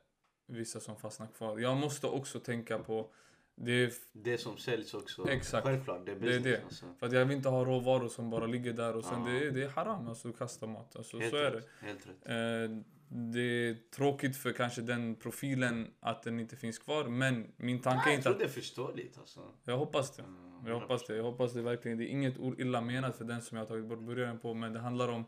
[0.47, 1.59] vissa som fastnar kvar.
[1.59, 3.11] Jag måste också tänka på
[3.57, 5.29] det är Det som säljs också.
[5.29, 5.67] Exakt.
[5.67, 6.65] Självklart, det är Det är business det.
[6.65, 6.87] alltså.
[6.99, 9.31] för att jag vill inte ha råvaror som bara ligger där och sen Ja.
[9.33, 10.97] det, är, det är haram alltså att kasta mat.
[10.97, 11.57] Alltså, Helt så är det.
[11.57, 11.69] rätt.
[11.81, 12.17] Helt rätt.
[12.29, 12.79] Eh,
[13.09, 17.99] det är tråkigt för kanske den profilen att den inte finns kvar men min tanke
[18.01, 18.39] är Nej, jag inte tror att...
[18.39, 19.41] det är förståeligt alltså.
[19.65, 20.23] Jag hoppas det.
[20.23, 21.17] Mm, Jag hoppas det.
[21.17, 21.99] Jag hoppas det verkligen.
[21.99, 24.73] Det är inget illa menat för den som jag har tagit bort burgaren på men
[24.73, 25.25] det handlar om...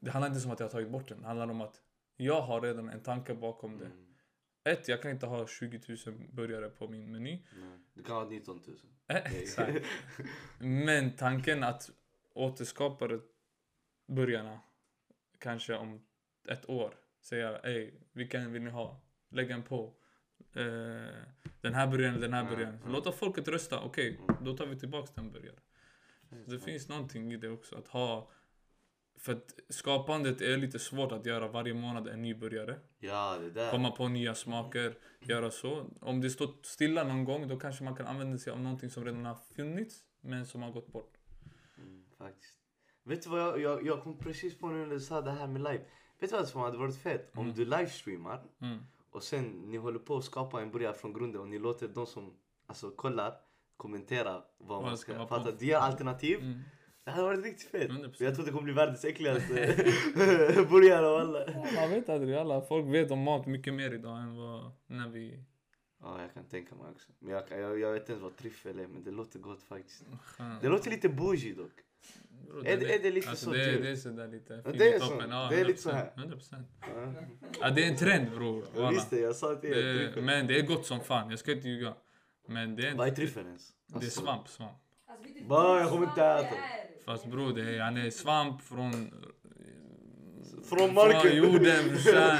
[0.00, 1.20] Det handlar inte om att jag har tagit bort den.
[1.20, 1.80] Det handlar om att
[2.16, 3.84] jag har redan en tanke bakom det.
[3.84, 4.05] Mm,
[4.66, 7.42] Ett, jag kan inte ha 20 000 burgare på min meny.
[7.60, 7.78] nej.
[7.94, 8.76] Du kan ha 19 000.
[9.06, 9.84] Eh, Exakt.
[10.58, 11.90] Men tanken att
[12.34, 13.08] återskapa
[14.06, 14.60] burgarna
[15.38, 16.06] kanske om
[16.48, 16.94] ett år.
[17.20, 19.00] Säga, ey, vilken vill ni ha?
[19.28, 19.94] Lägg en på.
[20.54, 20.62] Eh,
[21.60, 22.74] den här burgaren, den här Mm, burgaren.
[22.78, 22.92] mm.
[22.92, 23.80] Låta folket rösta.
[23.80, 24.44] Okej, Mm.
[24.44, 25.60] då tar vi tillbaks den burgaren.
[26.46, 27.76] Det finns någonting i det också.
[27.76, 28.30] Att ha...
[29.18, 32.78] För att skapandet är lite svårt att göra varje månad en ny burgare.
[32.98, 33.70] Ja, det där.
[33.70, 35.86] Komma på nya smaker, göra så.
[36.00, 39.04] Om det står stilla någon gång då kanske man kan använda sig av någonting som
[39.04, 41.12] redan har funnits men som har gått bort.
[41.78, 42.54] Mm, faktiskt.
[43.04, 45.46] Vet du vad jag, jag, jag kom precis på nu när du sa det här
[45.46, 45.84] med live.
[46.20, 47.30] Vet du vad som hade varit fett?
[47.34, 47.56] Om Mm.
[47.56, 48.78] du livestreamar Mm.
[49.10, 52.06] och sen ni håller på att skapa en burgare från grunden och ni låter de
[52.06, 52.36] som
[52.66, 53.34] alltså, kollar
[53.76, 55.52] kommentera vad man ska fatta.
[55.52, 56.62] Du ger alternativ.
[57.06, 57.90] Det hade varit riktigt fett.
[57.90, 58.14] 100%.
[58.18, 59.54] Jag tror det kommer bli världens äckligaste
[60.70, 61.46] burgare av alla.
[61.74, 65.44] Man vet aldrig, alla folk vet om mat mycket mer idag än vad när vi
[66.02, 67.08] Ja, jag kan tänka mig också.
[67.18, 70.04] Men jag, jag, jag vet inte ens vad tryffel är, men det låter gott faktiskt.
[70.62, 71.72] Det låter lite bougie dock.
[72.48, 73.82] Bro, är det- är det lite alltså, så det, är- typ?
[73.82, 75.06] det är sådär lite fin det i är så.
[75.06, 75.30] toppen.
[75.30, 76.12] Ja, Det är lite så 100%, här.
[76.16, 76.62] 100%.
[76.80, 77.12] Ja.
[77.60, 78.64] Ja, det är en trend bror.
[78.74, 78.90] Jag Walla.
[78.90, 79.74] visste, jag sa till er.
[79.82, 80.22] Det, tryffel.
[80.24, 81.94] men det är gott som fan, jag ska inte ljuga.
[82.48, 83.70] Men det är, Vad är inte, tryffeln ens?
[83.86, 84.72] det är svamp, svamp.
[85.08, 86.56] Alltså, Bara, jag kommer inte äta.
[87.06, 87.12] Det?
[87.12, 89.10] Fast bror, det är yani svamp från...
[90.68, 91.20] Från marken.
[91.20, 92.36] Från jorden brorsan.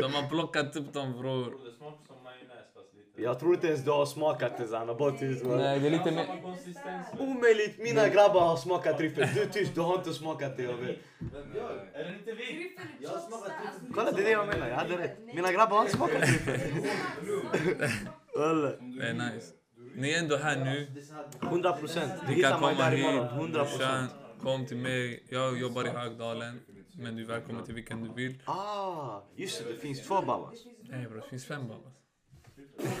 [0.00, 1.54] De har plockat upp dem bror.
[3.16, 3.22] Det.
[3.22, 5.44] Jag tror inte ens du har smakat det Zanna, bara tyst.
[5.44, 6.26] Nej, det är lite mer...
[7.18, 9.28] Omöjligt, mina grabbar har smakat tryffel.
[9.34, 10.98] Du tyst, du har inte smakat det jag vet.
[11.94, 12.30] Är den inte
[13.00, 13.66] Jag har smakat tryffel.
[13.66, 15.18] alltså, Kolla det är det jag menar, jag hade rätt.
[15.34, 16.60] Mina grabbar har inte smakat tryffel.
[18.98, 19.52] Det är nice.
[19.94, 20.86] Ni är ändå här nu.
[21.42, 22.12] 100 procent.
[22.28, 22.98] Ni kan komma hit.
[23.00, 23.26] imorgon.
[23.26, 23.78] 100 brorsan.
[23.78, 24.10] procent.
[24.42, 25.24] Kom till mig.
[25.28, 26.60] Jag jobbar i Högdalen.
[26.92, 28.42] Men du är välkommen till vilken du vill.
[28.44, 30.54] Ah, just det, det finns två babas.
[30.82, 31.92] Nej bror, det finns fem babas.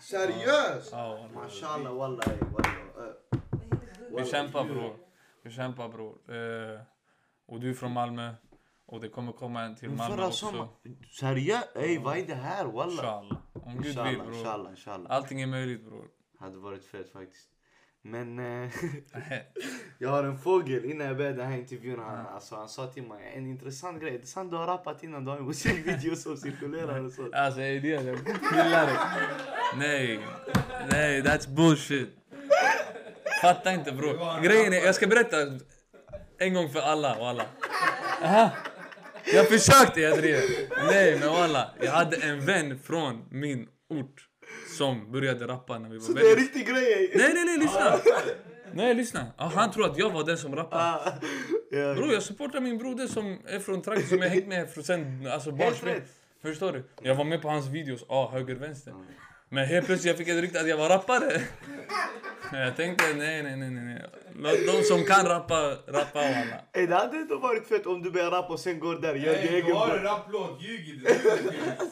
[0.00, 0.88] Seriöst?
[0.92, 1.28] Ja.
[1.34, 2.30] Mashallah, wallahi.
[2.40, 3.14] wallahi.
[4.16, 4.96] Vi kämpar bror.
[5.42, 6.18] Vi kämpar bror.
[6.28, 6.80] Eh,
[7.46, 8.34] och du är från Malmö.
[8.90, 10.68] Och det kommer komma en till Malmö också.
[11.20, 11.68] Seriöst?
[11.74, 12.64] Ey, vad är det här?
[12.64, 12.92] Wallah.
[12.92, 13.38] Inshallah.
[13.52, 14.34] Om Gud vill bror.
[14.34, 15.16] inshallah, inshallah.
[15.16, 16.04] Allting är möjligt bror.
[16.38, 17.48] Hade varit fett faktiskt.
[18.02, 18.70] Men eh,
[19.98, 21.98] jag har en fågel innan jag började den här intervjun.
[21.98, 24.12] Han, alltså, han sa till mig en intressant grej.
[24.12, 27.30] Det är sant du har rappat innan, du har en musikvideo som cirkulerar och så.
[27.32, 28.96] Alltså är det jag gillar det?
[29.76, 30.20] Nej.
[30.90, 32.08] Nej, that's bullshit.
[33.42, 34.42] Fatta inte bror.
[34.42, 35.36] Grejen är, jag ska berätta
[36.38, 37.46] en gång för alla och alla.
[38.22, 38.50] Aha.
[39.34, 40.40] Jag försökte, jag drev.
[40.86, 41.70] Nej men walla.
[41.80, 44.26] Jag hade en vän från min ort
[44.78, 46.56] som började rappa när vi var Så det är en väldigt...
[46.56, 47.12] riktig grej!
[47.14, 47.98] Nej nej nej lyssna!
[48.72, 49.26] Nej lyssna.
[49.38, 50.82] Ja, han tror att jag var den som rappade.
[50.82, 51.12] Ah,
[51.70, 51.94] ja.
[51.94, 55.26] Bror jag supportar min broder som är från trakten som jag hängt med från sen
[55.32, 56.02] alltså barnsben.
[56.42, 56.84] Förstår du?
[57.02, 58.94] Jag var med på hans videos, ah, höger, vänster.
[59.48, 61.42] Men helt plötsligt jag fick ett rykte att jag var rappare.
[62.52, 64.02] Jag tänkte nej, nej, nej, nej,
[64.42, 66.56] Låt de som kan rappa, rappa och alla.
[66.72, 69.34] Ey, det hade inte varit fett om du börjar rappa och sen går där gör
[69.34, 71.16] din egen du har en rapplåt, ljug inte.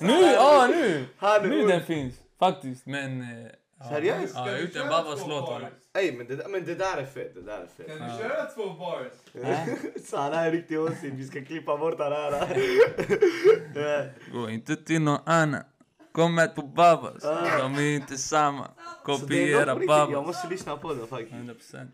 [0.00, 1.04] Nu, ja nu!
[1.42, 2.86] Nu den finns, faktiskt.
[2.86, 3.20] Men...
[3.20, 3.26] eh,
[3.90, 4.32] Seriöst?
[4.36, 5.68] Ja, gjort en Babas låt alla.
[5.98, 7.86] Ey, men det, men det där är fett, det där är fett.
[7.98, 9.12] Kan du köra två bars?
[10.10, 12.58] Så han är riktig åsikt, vi ska klippa bort han här.
[14.32, 15.62] Gå inte till någon annan.
[16.12, 17.22] Kom med på Babas.
[17.58, 18.66] De är inte samma.
[19.04, 20.26] Kopiera riktigt, jag Babas.
[20.26, 21.32] måste lyssna på den faktiskt.
[21.74, 21.86] 100%.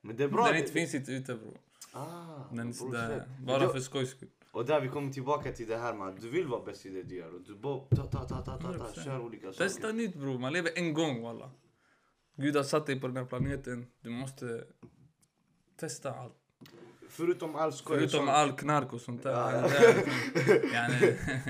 [0.00, 0.46] Men det är bra.
[0.46, 1.58] Den inte finns inte ute bror.
[1.92, 3.28] Ah, Den är fett.
[3.46, 4.28] bara för skojs skull.
[4.52, 6.90] Och där vi kommer tillbaka till det här med att du vill vara bäst i
[6.90, 7.34] det du gör.
[7.34, 9.04] Och du bara ta, ta, ta, ta, ta, ta, 100%.
[9.04, 9.58] kör olika saker.
[9.64, 11.50] Testa nytt bror, man lever en gång walla.
[12.36, 13.86] Gud har satt dig på den här planeten.
[14.00, 14.64] Du måste
[15.80, 16.34] testa allt.
[17.08, 18.30] Förutom all skoj Förutom sånt.
[18.30, 19.30] all knark och sånt där.
[19.32, 19.52] Ja,
[20.72, 20.88] ja.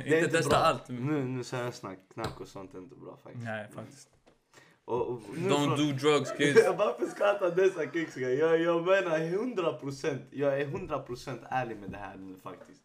[0.04, 0.58] Är inte testa bra.
[0.58, 0.88] allt.
[0.88, 3.44] Nu, nu seriöst snack, knark och sånt är inte bra faktiskt.
[3.44, 4.08] Nej faktiskt.
[4.84, 6.60] Och, och, Don't do drugs kids.
[6.78, 8.30] Varför skrattar dessa kicksiga?
[8.30, 10.22] Jag, jag menar 100 procent.
[10.30, 12.82] Jag är 100 procent ärlig med det här nu faktiskt.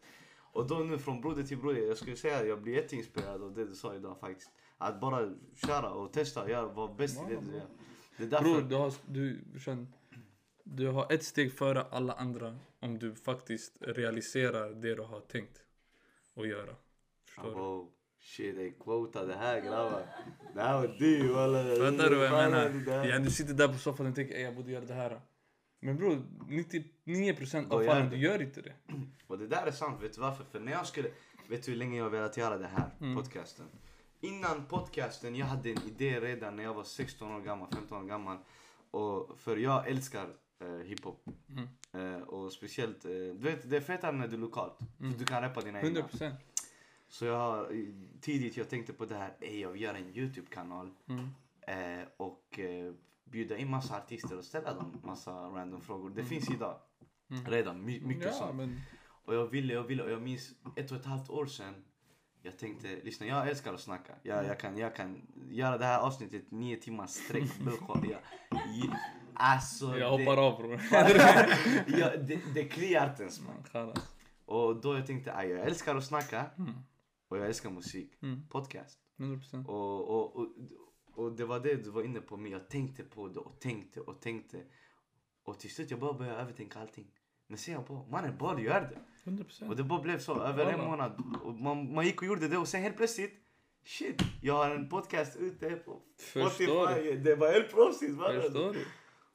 [0.52, 1.80] Och då nu från broder till broder.
[1.80, 4.50] Jag skulle säga att jag blir jätteinspirerad av det du sa idag faktiskt.
[4.78, 5.34] Att bara
[5.66, 6.50] köra och testa.
[6.50, 7.66] Jag var bäst i det du gör.
[8.16, 8.44] Det är därför.
[8.44, 9.88] Bror, du har, du, känn,
[10.64, 15.62] du har ett steg före alla andra om du faktiskt realiserar det du har tänkt
[16.34, 16.76] att göra.
[17.26, 17.95] Förstår du?
[18.26, 20.02] Shit, ey, quota det här grabbar.
[20.54, 21.62] Det här var du walla.
[21.62, 23.06] Fattar du vad jag menar?
[23.06, 25.20] Ja, du sitter där på soffan och tänker "Ey, jag borde göra det här.
[25.80, 28.74] Men bror, 99% Då av fallen du gör inte det.
[29.26, 30.44] Och det där är sant, vet du varför?
[30.44, 31.08] För när jag skulle,
[31.48, 33.66] vet du hur länge jag har velat göra det här, podcasten?
[34.20, 38.08] Innan podcasten, jag hade en idé redan när jag var 16 år gammal, 15 år
[38.08, 38.38] gammal.
[38.90, 40.26] Och för jag älskar
[40.60, 41.28] eh, hiphop.
[41.94, 44.78] Eh, och speciellt, eh, du vet det är fetare när du är lokalt.
[44.98, 46.00] För du kan rappa dina egna.
[46.00, 46.32] 100%.
[47.16, 47.68] Så jag har
[48.20, 50.90] tidigt jag tänkte på det här, ey jag vill göra en YouTube-kanal.
[51.08, 51.28] Mm.
[51.66, 52.92] Eh, och eh,
[53.24, 56.10] bjuda in massa artister och ställa dem massa random frågor.
[56.10, 56.78] Det finns idag.
[57.46, 58.56] Redan, my, mycket Ja, sånt.
[58.56, 58.80] men
[59.24, 61.74] Och jag ville, jag ville, och jag minns ett och ett halvt år sedan.
[62.42, 64.12] Jag tänkte, lyssna jag älskar att snacka.
[64.22, 67.50] Jag, jag, kan, jag kan göra det här avsnittet nio timmar sträck.
[69.34, 70.80] Alltså, jag hoppar det, av bror.
[72.00, 73.94] ja, det, det kliar inte ens man.
[74.44, 76.50] Och då jag tänkte, jag älskar att snacka.
[77.28, 78.12] Och jag älskar musik.
[78.22, 78.48] Mm.
[78.48, 78.98] Podcast.
[79.16, 79.66] 100%.
[79.66, 80.48] Och, och, och,
[81.14, 82.36] och det var det du var inne på.
[82.36, 84.64] Men jag tänkte på det och tänkte och tänkte.
[85.44, 87.06] Och till slut jag bara började övertänka allting.
[87.46, 89.30] Men ser jag på, mannen bara gör det.
[89.30, 89.68] 100%.
[89.68, 91.22] Och det bara blev så över en månad.
[91.60, 93.46] Man, man gick och gjorde det och sen helt plötsligt
[93.86, 97.16] Shit, jag har en podcast ute på Spotify.
[97.16, 98.16] Det var helt proffsigt.
[98.16, 98.84] Förstår du?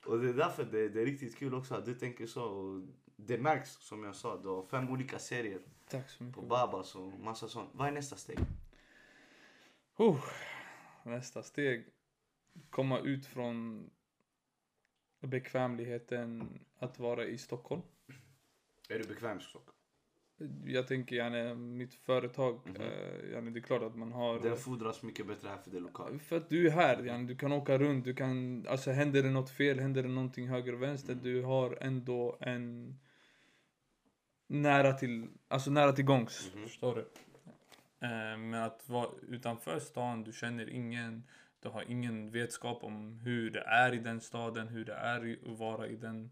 [0.05, 2.43] Och det är därför det, det är riktigt kul också att du tänker så.
[2.43, 2.83] Och
[3.15, 5.61] det märks som jag sa, du har fem olika serier
[5.91, 6.43] Tack så på mycket.
[6.49, 7.69] Babas och massa sånt.
[7.73, 8.37] Vad är nästa steg?
[9.97, 10.23] Oh,
[11.03, 11.85] nästa steg.
[12.69, 13.89] Komma ut från
[15.21, 17.81] bekvämligheten att vara i Stockholm.
[18.89, 19.77] Är du bekväm i Stockholm?
[20.65, 22.75] Jag tänker gärna mitt företag, Mhm.
[22.75, 24.39] eh, yani det är klart att man har...
[24.39, 26.23] Det fordras mycket bättre här för det lokalt.
[26.23, 29.29] För att du är här, yani, du kan åka runt, du kan, alltså händer det
[29.29, 32.99] något fel, händer det någonting höger och vänster, du har ändå en
[34.51, 36.51] nära till, alltså nära till gångs.
[36.55, 36.63] Mhm.
[36.63, 37.01] Förstår du?
[38.07, 41.23] Eh, men att vara utanför stan, du känner ingen,
[41.59, 45.59] du har ingen vetskap om hur det är i den staden, hur det är att
[45.59, 46.31] vara i den...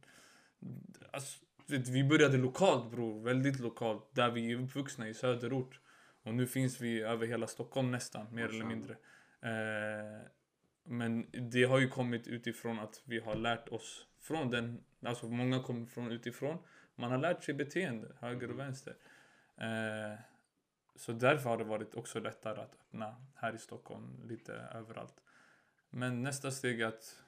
[1.12, 5.80] Alltså, vi började lokalt bror, väldigt lokalt, där vi är uppvuxna i söderort.
[6.24, 8.94] Och nu finns vi över hela Stockholm nästan, mer eller mindre.
[9.42, 10.22] Eh,
[10.84, 15.64] men det har ju kommit utifrån att vi har lärt oss från den, alltså många
[15.64, 16.58] kommer från utifrån.
[17.00, 18.96] Man har lärt sig beteende, höger och vänster.
[19.58, 20.20] Eh,
[20.96, 25.24] så därför har det varit också lättare att öppna här i Stockholm, lite överallt.
[25.90, 27.24] Men nästa steg är att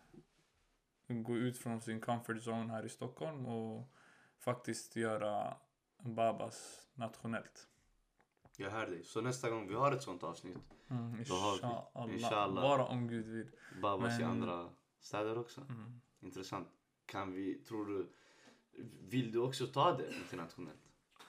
[1.07, 3.87] gå ut från sin comfort zone här i Stockholm och
[4.39, 5.57] faktiskt göra
[5.99, 7.67] Babas nationellt.
[8.57, 9.03] Jag hör dig.
[9.03, 10.57] Så nästa gång vi har ett sånt avsnitt,
[10.89, 11.85] Mm, vi- inshallah.
[12.09, 12.63] inshallah.
[12.63, 13.51] Bara om Gud vill.
[13.81, 14.69] Babas i Men- andra
[14.99, 15.61] städer också.
[15.61, 16.01] Mm.
[16.19, 16.67] Intressant.
[17.05, 18.09] Kan vi, tror du,
[19.09, 20.77] vill du också ta det internationellt?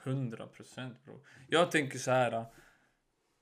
[0.05, 1.21] 100 procent bro.
[1.49, 2.45] Jag tänker så här.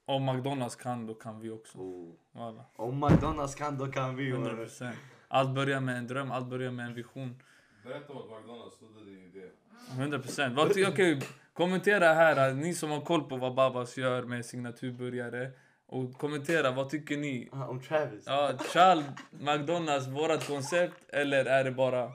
[0.04, 1.78] Om McDonalds kan, då kan vi också.
[1.78, 2.14] Oh.
[2.32, 2.64] Walla.
[2.76, 4.30] Om McDonalds kan då kan vi.
[4.30, 4.64] 100 mannen.
[4.64, 4.96] procent.
[5.28, 7.42] Allt börjar med en dröm, allt börjar med en vision.
[7.84, 9.50] Berätta om att McDonalds snodde din idé.
[9.98, 10.58] 100 procent.
[10.58, 11.20] Okej,
[11.52, 15.50] kommentera här, ni som har koll på vad Babas gör med signaturburgare.
[15.86, 17.48] Och kommentera, vad tycker ni?
[17.52, 18.24] Ah, om Travis.
[18.26, 22.12] Ja, Charles, McDonalds, vårat koncept eller är det bara...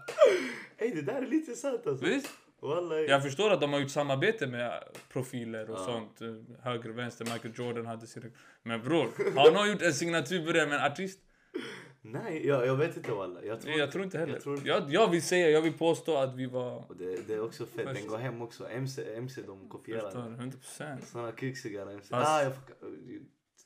[0.77, 2.05] Ey det där är lite sant alltså.
[2.05, 2.29] Visst?
[2.59, 3.07] Wallahi.
[3.07, 5.85] Jag förstår att de har gjort samarbete med profiler och Ja.
[5.85, 6.21] sånt.
[6.21, 8.31] eh, Höger och vänster, Michael Jordan hade sin...
[8.63, 11.19] Men bror, har någon gjort en signaturburgare med en artist?
[12.01, 13.43] Nej, jag, jag vet inte walla.
[13.43, 14.33] Jag tror, Nej, jag tror inte heller.
[14.33, 16.85] Jag tror, Jag, jag vill säga, jag vill påstå att vi var...
[16.89, 17.99] och det, det är också fett, Först.
[17.99, 18.69] den går hem också.
[18.69, 20.25] MC, MC de kopierar den.
[20.33, 20.37] du?
[20.39, 21.07] 100 procent.
[21.07, 22.07] Såna kuksigare MC.
[22.09, 22.51] Fast- Ah, jag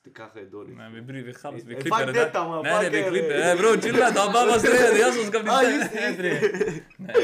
[0.03, 0.77] det kanske är dåligt.
[0.77, 2.63] Men vi bryr vi kallas, vi klipper det där.
[2.63, 3.09] Nej, nej, vi er.
[3.09, 3.39] klipper.
[3.39, 4.11] Nej bror, chilla.
[4.11, 4.91] Det har tröja.
[4.91, 5.51] Det är jag som ska bli
[5.93, 7.15] Nej, nej.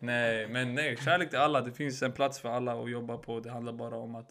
[0.00, 0.96] Nej, men nej.
[0.96, 1.60] Kärlek till alla.
[1.60, 3.40] Det finns en plats för alla att jobba på.
[3.40, 4.30] Det handlar bara om att...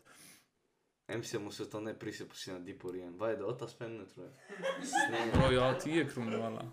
[1.14, 3.18] MC måste ta ner priset på sina dippor igen.
[3.18, 3.44] Vad är det?
[3.44, 5.34] Åtta spänn nu tror jag.
[5.34, 6.72] Bro, jag har 10 kronor alla.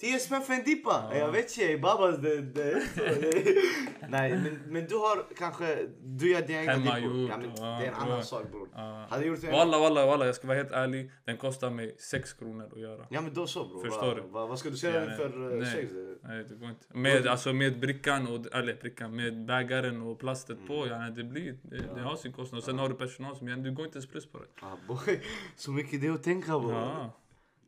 [0.00, 1.08] 10 spänn för en dippa!
[1.10, 1.16] Ja.
[1.16, 2.82] Jag vet tjej, babas det, det
[4.08, 7.28] Nej men, men du har kanske, du gör dina egna dippor.
[7.30, 8.68] Ja, men det är en annan sak bror.
[8.74, 9.06] Ja.
[9.10, 10.26] Hade gjort det Walla, walla, walla.
[10.26, 11.10] Jag ska vara helt ärlig.
[11.24, 13.06] Den kostar mig 6 kronor att göra.
[13.10, 13.84] Ja men då så bror.
[13.84, 14.22] Förstår du?
[14.22, 15.72] Vad, vad ska du säga Ja, den för uh, Nej.
[15.72, 15.92] sex?
[16.22, 16.98] Nej, det går inte.
[16.98, 20.86] Med, alltså, med brickan, och, eller brickan, med bägaren och plastet på.
[20.86, 22.58] Ja, det, blir, det, det har sin kostnad.
[22.58, 24.46] Och sen har du personal som, ja, du går inte ens plus på det.
[24.60, 25.20] Ah, boy.
[25.56, 26.70] Så mycket det att tänka på.
[26.70, 27.14] Ja.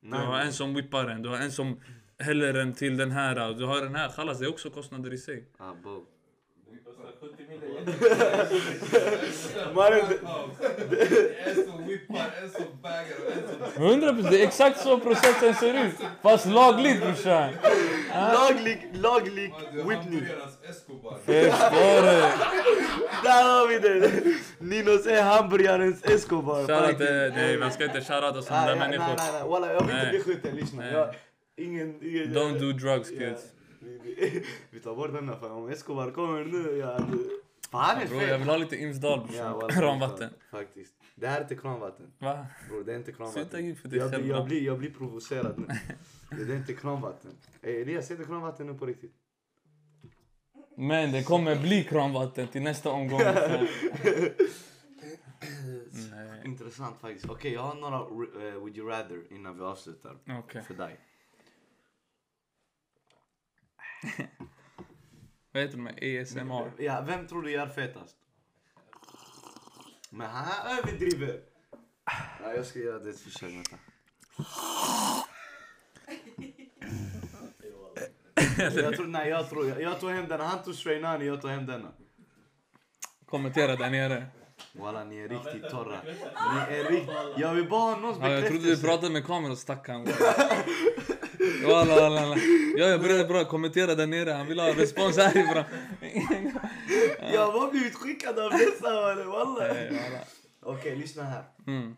[0.02, 1.80] Du har en som whippar den, du har en som
[2.20, 3.54] häller den till den här.
[3.58, 4.08] Du har den här.
[4.16, 5.44] Kallas det är också kostnader i sig.
[5.58, 5.90] Ah, bo.
[6.72, 7.84] Det kostar 70 miljoner.
[9.74, 10.04] Mannen,
[11.46, 13.84] En som whippar, en som baggar och en som...
[13.84, 15.94] 100 procent, det är exakt så processen ser ut.
[16.22, 17.50] Fast lagligt brorsan.
[18.12, 20.26] laglig, laglig är whippning.
[21.24, 22.20] Förstår du?
[23.24, 24.10] Där har vi det!
[24.58, 26.66] Ninos är hamburgarens Escobar.
[26.66, 26.98] Shoutout
[27.34, 29.48] nej man ska inte shoutouta Ah, sådana människor.
[29.50, 30.84] Walla, jag vill inte bli skjuten, lyssna.
[31.61, 33.52] Jag, ingen, ingen, Don't do drugs kids.
[34.70, 36.98] vi, tar bort denna för om Escobar kommer nu, ja.
[37.12, 37.40] du-
[37.70, 40.30] Fan är Bro, jag vill ha lite Imsdal Ja, Kranvatten.
[40.50, 40.94] Faktiskt.
[41.14, 42.12] Det här är inte kranvatten.
[42.18, 42.46] Va?
[42.68, 43.66] Bro, det är inte Sluta kranvatten.
[43.66, 44.26] ge för dig Jag, själv.
[44.28, 45.66] jag, blir, jag blir provocerad nu.
[46.46, 47.30] Det är inte kranvatten.
[47.62, 49.12] Ey, Elias, är det kranvatten nu på riktigt?
[50.76, 53.20] Men det kommer bli kranvatten till nästa omgång.
[53.20, 53.68] Nej.
[56.44, 57.30] Intressant faktiskt.
[57.30, 60.16] Okej, jag har några uh, Would you rather innan vi avslutar.
[60.38, 60.62] Okej.
[60.62, 61.00] För dig.
[65.53, 65.86] Vad heter de?
[65.86, 66.22] här?
[66.22, 66.72] ASMR?
[66.78, 68.16] Ja, vem tror du gör fetast?
[70.11, 71.40] Men han överdriver.
[72.42, 73.53] Ja, jag ska göra det ett försök.
[73.53, 73.76] Vänta.
[78.80, 80.44] jag tror, nej, jag tror, jag, jag tog hem denna.
[80.44, 81.92] Han tog Shrainani, jag tog hem denna.
[83.26, 84.26] Kommentera där nere.
[84.72, 86.00] Walla, ni är riktigt torra.
[86.68, 87.10] Ni är riktigt...
[87.36, 88.86] Jag vill bara ha någons Ja, jag trodde du bekräftelse.
[88.86, 90.08] pratade med kameran stackaren.
[91.66, 92.36] Walla, walla, walla.
[92.76, 93.44] Ja, jag började bra.
[93.44, 94.30] Kommentera där nere.
[94.30, 95.64] Han vill ha respons härifrån.
[97.32, 99.74] Jag har bara blivit skickad av dessa walla.
[100.62, 101.44] Okej, lyssna här.
[101.66, 101.96] Mm.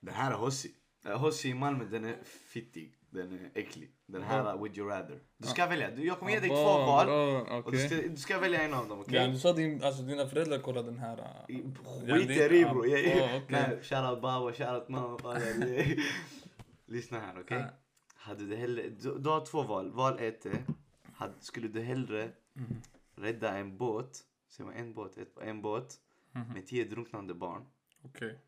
[0.00, 0.70] Det här är Hossi.
[1.06, 2.16] Eh, Hossi i Malmö, den är
[2.48, 2.92] fittig.
[3.14, 3.90] Den är äcklig.
[4.06, 5.20] Den här uh, would you rather.
[5.36, 5.90] Du ska välja.
[5.90, 7.06] Du, jag kommer ge dig två val.
[7.06, 9.14] bra, Och du ska, du ska välja en av dem, okej?
[9.14, 11.18] Ja, du sa din, alltså dina föräldrar kollade den här...
[11.18, 11.24] äh,
[12.06, 12.86] Ja, Skit det- i det ja, bro.
[12.86, 13.42] Yeah, oh, okej.
[13.48, 15.38] Nej, shoutout baba, shoutout mamma.
[16.86, 17.58] Lyssna här, okej?
[17.58, 17.66] Ja.
[18.16, 18.82] Hade du hellre...
[18.88, 19.90] Du, du har två val.
[19.92, 20.64] Val ett är...
[21.12, 22.82] Hade, skulle du hellre Mhm.
[23.16, 25.94] rädda en båt, säger man en båt, ett, en båt
[26.32, 26.52] Mhm.
[26.52, 27.64] med tio drunknande barn.
[28.04, 28.38] Okej.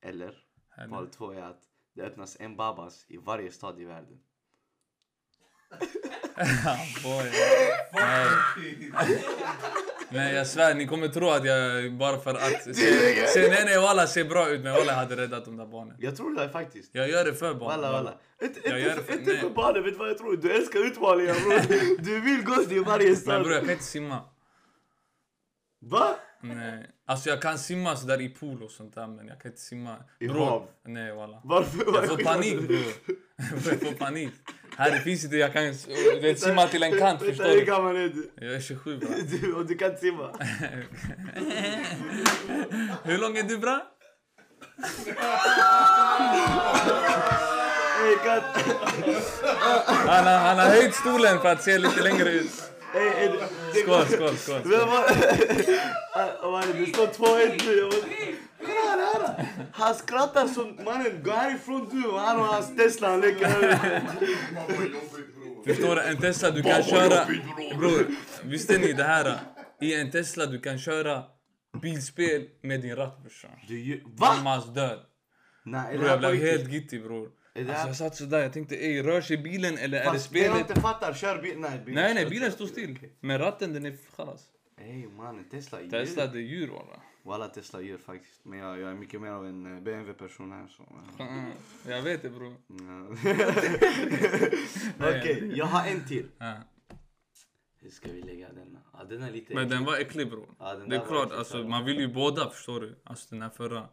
[0.00, 0.34] Eller
[0.76, 1.62] Eller- val två är att
[1.98, 4.18] det öppnas en babas i varje stad i världen.
[7.02, 7.30] Boy.
[7.92, 8.26] Nej.
[10.10, 12.62] Nej jag svär, ni kommer tro att jag bara för att...
[12.64, 12.74] Se,
[13.26, 15.96] se, nej nej walla ser bra ut men walla jag hade räddat de där barnen.
[15.98, 16.90] Jag tror det faktiskt.
[16.94, 17.80] Jag gör det för barnen.
[17.80, 18.18] Walla walla.
[18.42, 20.36] Inte, för, för- barnen, vet du vad jag tror?
[20.36, 22.02] Du älskar utmaningar bror.
[22.04, 23.42] Du vill gås i varje Men stad.
[23.42, 24.20] bror jag kan inte simma.
[25.80, 26.16] Va?
[26.40, 26.86] Nej.
[27.06, 29.96] Alltså jag kan simma sådär i pool och sånt där men jag kan inte simma.
[30.20, 30.66] I Bror, hav?
[30.86, 31.40] Nej walla.
[31.44, 31.84] Varför?
[31.94, 32.78] Jag får panik bror.
[33.70, 34.30] jag får panik.
[34.76, 35.64] Här finns inte, jag kan
[36.22, 37.64] vet, simma till en kant förstår Hur du.
[37.64, 38.30] gammal är du?
[38.36, 39.08] Jag är 27 bra.
[39.40, 39.52] du?
[39.54, 40.30] Och du kan inte simma?
[43.04, 43.82] Hur lång är du bra?
[50.06, 52.50] Han har, han har höjt stolen för att se lite längre ut.
[52.94, 53.28] Ey,
[53.74, 54.74] Skål, skål, skål.
[56.14, 57.90] Ah, mannen, Det står 2-1 nu.
[58.60, 59.46] Kolla här, här.
[59.72, 60.78] Han skrattar som...
[60.84, 62.18] Mannen, gå härifrån du.
[62.18, 63.48] Han och hans Tesla, han leker.
[65.66, 66.02] Förstår du?
[66.02, 67.26] En Tesla du kan köra...
[67.78, 68.06] Bror,
[68.42, 69.38] visste ni det här?
[69.80, 71.22] I en Tesla du kan köra
[71.82, 73.50] bilspel med din ratt brorsan.
[74.06, 74.34] Va?
[74.34, 74.98] Mammas död.
[75.64, 77.28] Nej, är det Bror jag blev helt gittig bror.
[77.54, 80.10] Är det Alltså, jag satt sådär, jag tänkte ey rör sig bilen eller är det
[80.10, 80.68] Fast det jag spelet?
[80.70, 81.58] inte fattar, kör bil...
[81.58, 82.98] Nej, bilen Nej nej bilen står still.
[83.20, 84.42] Men ratten den är khalas.
[84.80, 85.90] Ey mannen, Tesla är djur.
[85.90, 87.00] Tesla det är djur walla.
[87.22, 88.40] Walla Tesla djur faktiskt.
[88.44, 90.82] Men jag, jag är mycket mer av en eh, BMW-person här så...
[91.24, 92.54] eh, Jag vet det bror.
[95.00, 96.26] Okej, jag har en till.
[97.80, 98.78] Hur ska vi lägga denna?
[98.92, 99.54] Ja, den är lite...
[99.54, 100.54] Men den var äcklig bror.
[100.58, 103.00] Ja, den Det är där var klart, äcklig, alltså, man vill ju båda förstår du.
[103.04, 103.88] Alltså den här förra.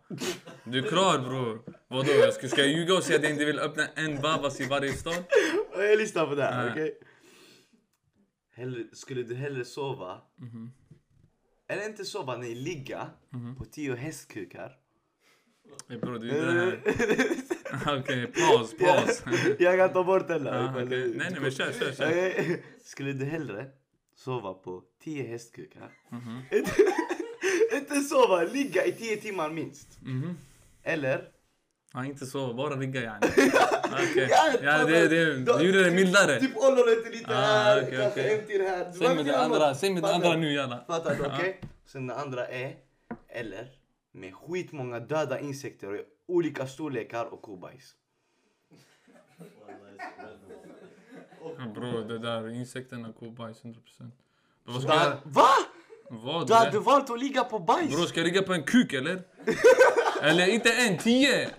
[0.63, 1.61] Du är klar bror.
[1.87, 4.61] Vadå, jag ska, ska jag ljuga och säga att jag inte vill öppna en babas
[4.61, 5.23] i varje stad?
[5.77, 6.97] Jag lyssnar på det här, okej?
[8.55, 10.71] Hellre, skulle du hellre sova, Mhm.
[11.67, 13.09] eller inte sova, nej ligga
[13.57, 14.71] på tio hästkukar?
[16.01, 16.79] Bror, det är det här.
[17.99, 19.23] Okej, paus, paus.
[19.59, 20.71] jag kan ta bort den där.
[20.75, 20.85] okej.
[21.15, 22.07] Nej, nej, men kör, kör, kör.
[22.07, 22.63] Okej.
[22.83, 23.65] Skulle du hellre
[24.17, 25.91] sova på tio hästkukar?
[26.11, 26.41] Mhm.
[26.51, 26.81] Inte-
[27.75, 29.87] inte sova, ligga i tio timmar minst.
[30.01, 30.37] Mhm.
[30.83, 31.21] Eller?
[31.93, 33.19] Ja, inte så, bara ligga yani.
[33.93, 34.29] Okej.
[34.63, 36.39] Ja, det, det, det gjorde det mildare.
[36.39, 38.91] Typ ollonet lite Ah, här, okej, kanske en till här.
[38.93, 39.77] Du Säg mig det andra, något.
[39.79, 40.39] säg mig det Fattar andra du?
[40.39, 40.83] nu jalla.
[40.87, 41.25] Fattar du?
[41.25, 41.61] Okej?
[41.85, 42.75] Sen det andra är,
[43.29, 43.67] eller
[44.15, 47.95] med skitmånga döda insekter i olika storlekar och kobajs.
[51.57, 53.75] Ja, Bror, det där insekterna, kobajs 100%.
[54.63, 55.17] Vad ska jag...
[55.23, 55.47] va?
[56.09, 56.47] Vad?
[56.47, 57.95] Du hade valt att ligga på bajs?
[57.95, 59.21] Bror, ska jag ligga på en kuk eller?
[60.21, 61.49] Eller inte en, tio!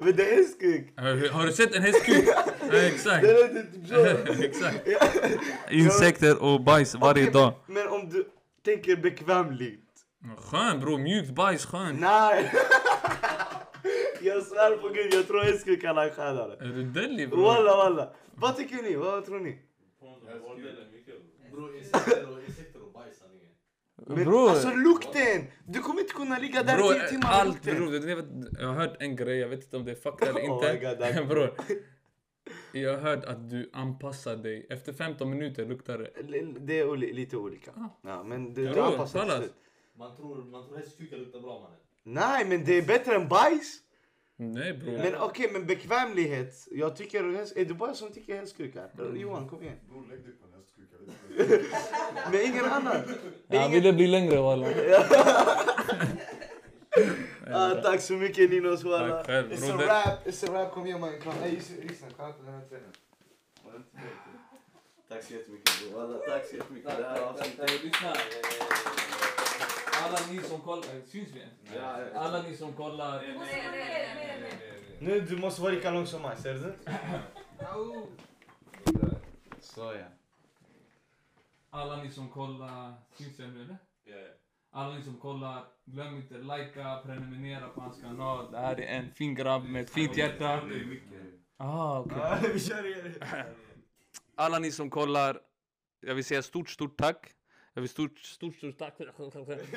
[0.00, 0.92] Men det är hästkuk.
[0.96, 2.28] Har har du sett en hästkuk?
[2.72, 3.26] Ja, exakt.
[3.26, 4.42] Typ så.
[4.42, 4.88] exakt.
[5.70, 7.52] Insekter och bajs varje Okej, dag.
[7.66, 8.28] Men, men om du
[8.64, 9.87] tänker bekvämligt.
[10.36, 11.96] Skön bror, mjukt bajs, skön.
[12.00, 12.52] Nej.
[14.22, 16.52] jag svär på gud, jag tror hästkukarna är skönare.
[16.60, 17.42] Är du dellig bror?
[17.42, 18.10] Walla walla.
[18.34, 18.94] Vad tycker ni?
[18.96, 19.58] Vad tror ni?
[21.52, 23.52] Bror insekter och bajs sanningen.
[24.06, 24.50] Men Bror.
[24.50, 25.46] alltså lukten!
[25.66, 27.90] Du kommer inte kunna ligga där i Bror, tio timmar allt bror.
[27.90, 28.24] du vet,
[28.60, 30.96] Jag har hört en grej, jag vet inte om det är fakta eller Oh inte.
[30.96, 31.54] That- bror.
[32.72, 34.66] Jag har hört att du anpassar dig.
[34.70, 36.10] Efter 15 minuter luktar det.
[36.66, 37.70] Det är lite olika.
[38.02, 39.44] Ja, men du, du Bror, anpassar till kallas.
[39.44, 39.54] slut.
[39.98, 41.78] Man tror, man tror hästkukar luktar bra mannen.
[42.02, 43.78] Nej, men det är bättre än bajs.
[44.36, 44.92] Nej bror.
[44.92, 46.68] Men okej, men bekvämlighet.
[46.70, 47.24] Jag tycker...
[47.24, 48.90] häst- Är du bara som tycker hästkukar?
[48.98, 49.16] Mm.
[49.16, 49.76] Johan, kom igen.
[49.88, 50.96] Bror lägg dig på en hästkuka.
[51.36, 51.66] jag vet inte.
[52.32, 52.96] Men ingen annan.
[53.48, 53.82] Det Han ingen...
[53.82, 54.66] ville bli längre walla.
[57.52, 59.16] Ah, tack så mycket Ninos walla.
[59.16, 60.72] Tack själv, It's a rap, it's a rap.
[60.72, 61.20] Kom igen man.
[61.20, 61.32] Kom.
[61.40, 62.06] Nej, lyssna.
[62.16, 62.92] Kolla på den här trenden.
[65.08, 65.92] Tack så jättemycket.
[65.94, 66.96] Walla, tack så jättemycket.
[66.96, 67.84] Det här avsnittet.
[67.84, 68.12] Lyssna.
[70.04, 71.44] Alla ni som kollar, syns vi?
[72.14, 73.22] Alla ni som kollar.
[75.00, 76.74] Nu, du måste vara lika lång som mig, ser du?
[79.60, 80.06] Så ja.
[81.70, 83.76] Alla ni som kollar, syns jag nu eller?
[84.70, 88.52] Alla ni som kollar, glöm inte likea, prenumerera på hans kanal.
[88.52, 90.60] Det här är en fin grabb med ett fint hjärta.
[91.56, 92.50] Ah, okej.
[92.52, 93.14] Vi kör igen.
[94.40, 95.40] Alla ni som kollar,
[96.00, 97.26] jag vill säga stort, stort tack.
[97.74, 98.94] Jag vill stort, stort, stort tack.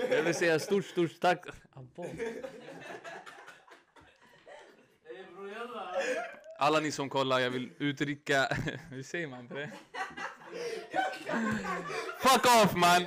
[0.09, 1.45] Jag vill säga stort, stort tack.
[6.59, 8.47] Alla ni som kollar, jag vill uttrycka...
[8.89, 9.71] Hur säger man på det?
[12.19, 13.05] Fuck off man!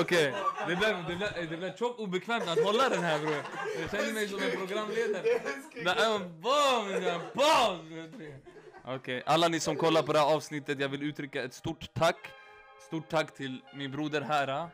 [0.00, 0.34] Okej,
[0.68, 3.36] det, blev, det, blev, det blev tjockt obekvämt att hålla den här bror.
[3.80, 5.22] Jag känner mig som en programledare.
[5.74, 5.84] Det är
[8.84, 9.16] Okej, okay.
[9.16, 12.16] Okej, alla ni som kollar på det här avsnittet, jag vill uttrycka ett stort tack.
[12.86, 14.68] Stort tack till min broder här.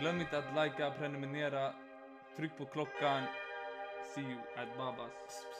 [0.00, 1.72] Glöm inte att likea, prenumerera,
[2.36, 3.22] tryck på klockan.
[4.14, 5.57] See you at Babas.